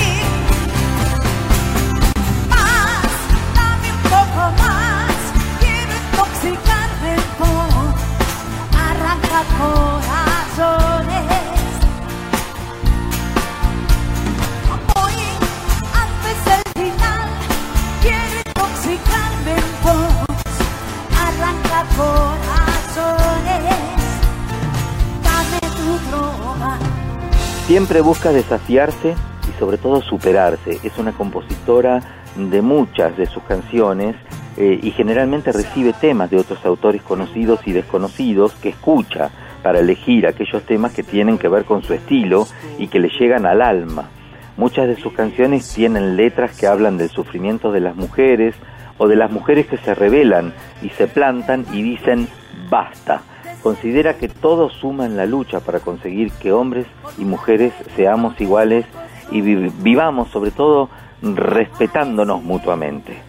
[27.71, 29.15] Siempre busca desafiarse
[29.47, 30.79] y sobre todo superarse.
[30.83, 34.15] Es una compositora de muchas de sus canciones
[34.57, 39.29] eh, y generalmente recibe temas de otros autores conocidos y desconocidos que escucha
[39.63, 42.47] para elegir aquellos temas que tienen que ver con su estilo
[42.79, 44.09] y que le llegan al alma.
[44.57, 48.55] Muchas de sus canciones tienen letras que hablan del sufrimiento de las mujeres
[48.97, 52.27] o de las mujeres que se rebelan y se plantan y dicen
[52.69, 53.21] basta.
[53.63, 56.85] Considera que todo suma en la lucha para conseguir que hombres
[57.17, 58.85] y mujeres seamos iguales
[59.31, 60.89] y vi- vivamos sobre todo
[61.21, 63.21] respetándonos mutuamente.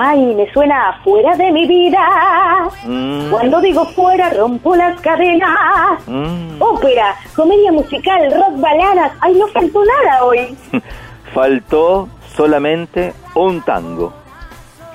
[0.00, 1.98] Ay, me suena fuera de mi vida.
[2.84, 5.50] Mm, Cuando digo fuera, rompo las cadenas.
[6.06, 6.60] mm.
[6.62, 9.12] Ópera, comedia musical, rock, baladas.
[9.20, 10.56] Ay, no faltó nada hoy.
[11.34, 14.12] Faltó solamente un tango.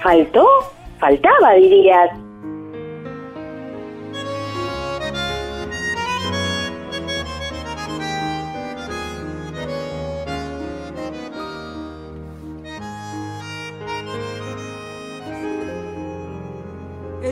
[0.01, 0.45] ¿Faltó?
[0.99, 2.09] Faltaba, dirías.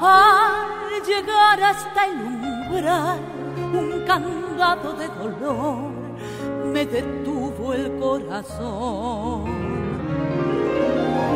[0.00, 3.18] Al llegar hasta el umbral,
[3.72, 5.90] un candado de dolor
[6.72, 9.44] me detuvo el corazón.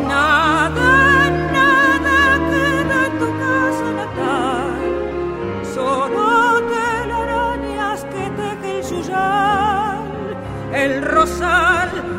[0.06, 10.04] Nada, nada queda en tu casa natal, solo telarañas que teje el suyal,
[10.72, 12.11] el rosal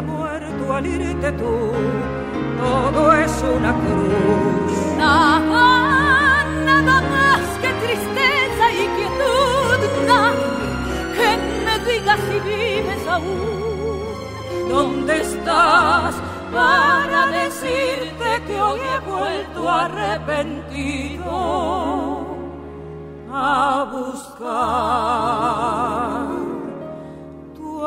[0.00, 1.72] muerto al irte tú,
[2.58, 4.72] todo es una cruz.
[4.96, 10.50] Nada, nada más que tristeza y quietud, nada
[11.16, 11.30] que
[11.64, 13.50] me digas si vives aún.
[14.68, 16.14] ¿Dónde estás
[16.52, 21.30] para decirte que hoy he vuelto arrepentido
[23.32, 24.50] a buscar
[27.54, 27.86] tu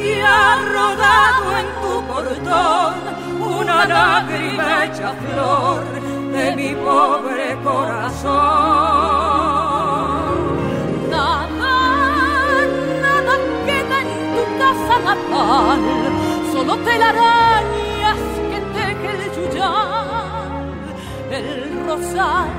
[0.00, 2.94] y ha rodado en tu portón
[3.40, 5.84] una lágrima hecha flor
[6.32, 8.32] de mi pobre corazón.
[11.10, 11.74] Nada,
[13.02, 13.34] nada
[13.66, 15.80] queda en tu casa natal,
[16.52, 18.20] solo telarañas
[18.50, 20.50] que teje el yuyal,
[21.30, 22.58] el rosal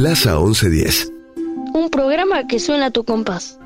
[0.00, 1.12] Plaza 1110.
[1.74, 3.59] Un programa que suena a tu compás.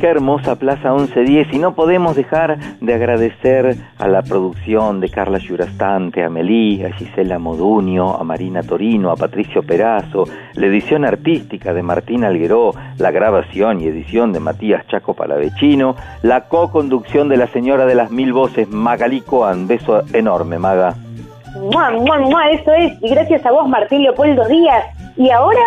[0.00, 5.36] Qué hermosa Plaza 1110 y no podemos dejar de agradecer a la producción de Carla
[5.36, 10.24] Yurastante, a Melí, a Gisela Modunio, a Marina Torino, a Patricio Perazo,
[10.54, 16.48] la edición artística de Martín Algueró, la grabación y edición de Matías Chaco Palavecino, la
[16.48, 19.66] co-conducción de la señora de las mil voces Magalí Coan.
[19.66, 21.09] Beso enorme, Maga.
[21.56, 22.50] ¡Mua, mua, mua!
[22.50, 22.92] Eso es.
[23.02, 24.84] Y gracias a vos, Martín Leopoldo Díaz.
[25.16, 25.60] ¿Y ahora?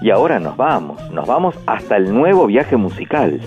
[0.00, 3.40] Y ahora nos vamos, nos vamos hasta el nuevo viaje musical.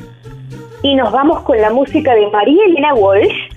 [0.84, 3.52] Y nos vamos con la música de María Elena Walsh.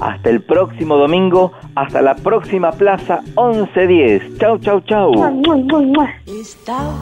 [0.00, 4.38] Hasta el próximo domingo, hasta la próxima plaza 1110.
[4.38, 5.12] Chau, chau, chau.
[5.12, 6.08] Mua.
[6.26, 6.94] Estaba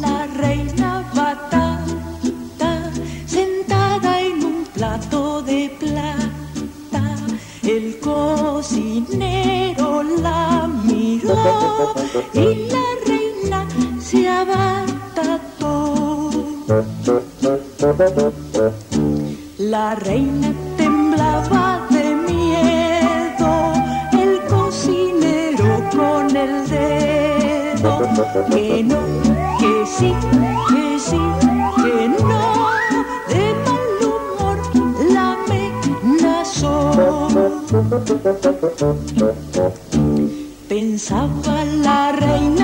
[0.00, 2.90] la reina batata
[3.26, 7.02] sentada en un plato de plata.
[7.62, 9.83] El cocinero
[10.22, 11.94] la miró
[12.32, 13.66] y la reina
[14.00, 15.64] se abatató.
[19.58, 23.72] La reina temblaba de miedo,
[24.12, 27.98] el cocinero con el dedo.
[28.50, 29.00] Que no,
[29.58, 30.12] que sí,
[30.70, 31.20] que sí,
[31.76, 32.40] que no,
[33.28, 34.58] de mal humor
[35.12, 36.72] la amenazó.
[40.94, 42.63] Pensaba la reina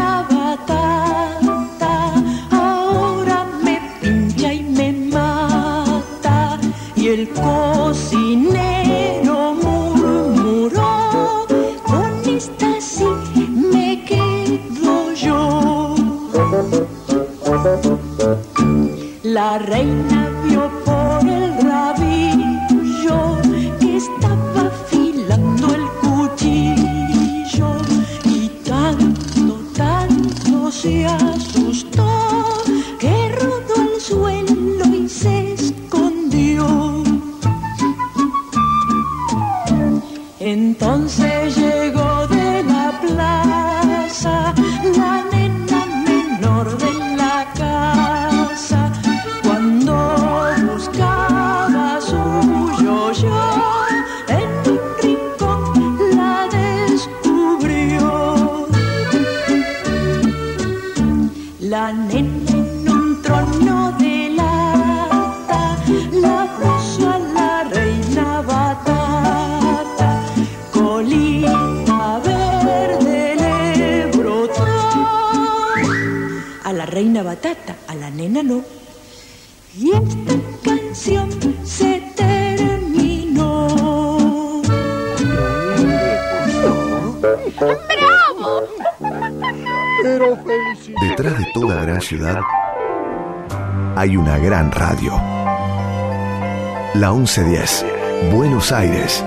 [97.21, 97.85] 1110,
[98.33, 99.23] Buenos Aires,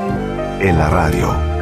[0.60, 1.52] en la radio.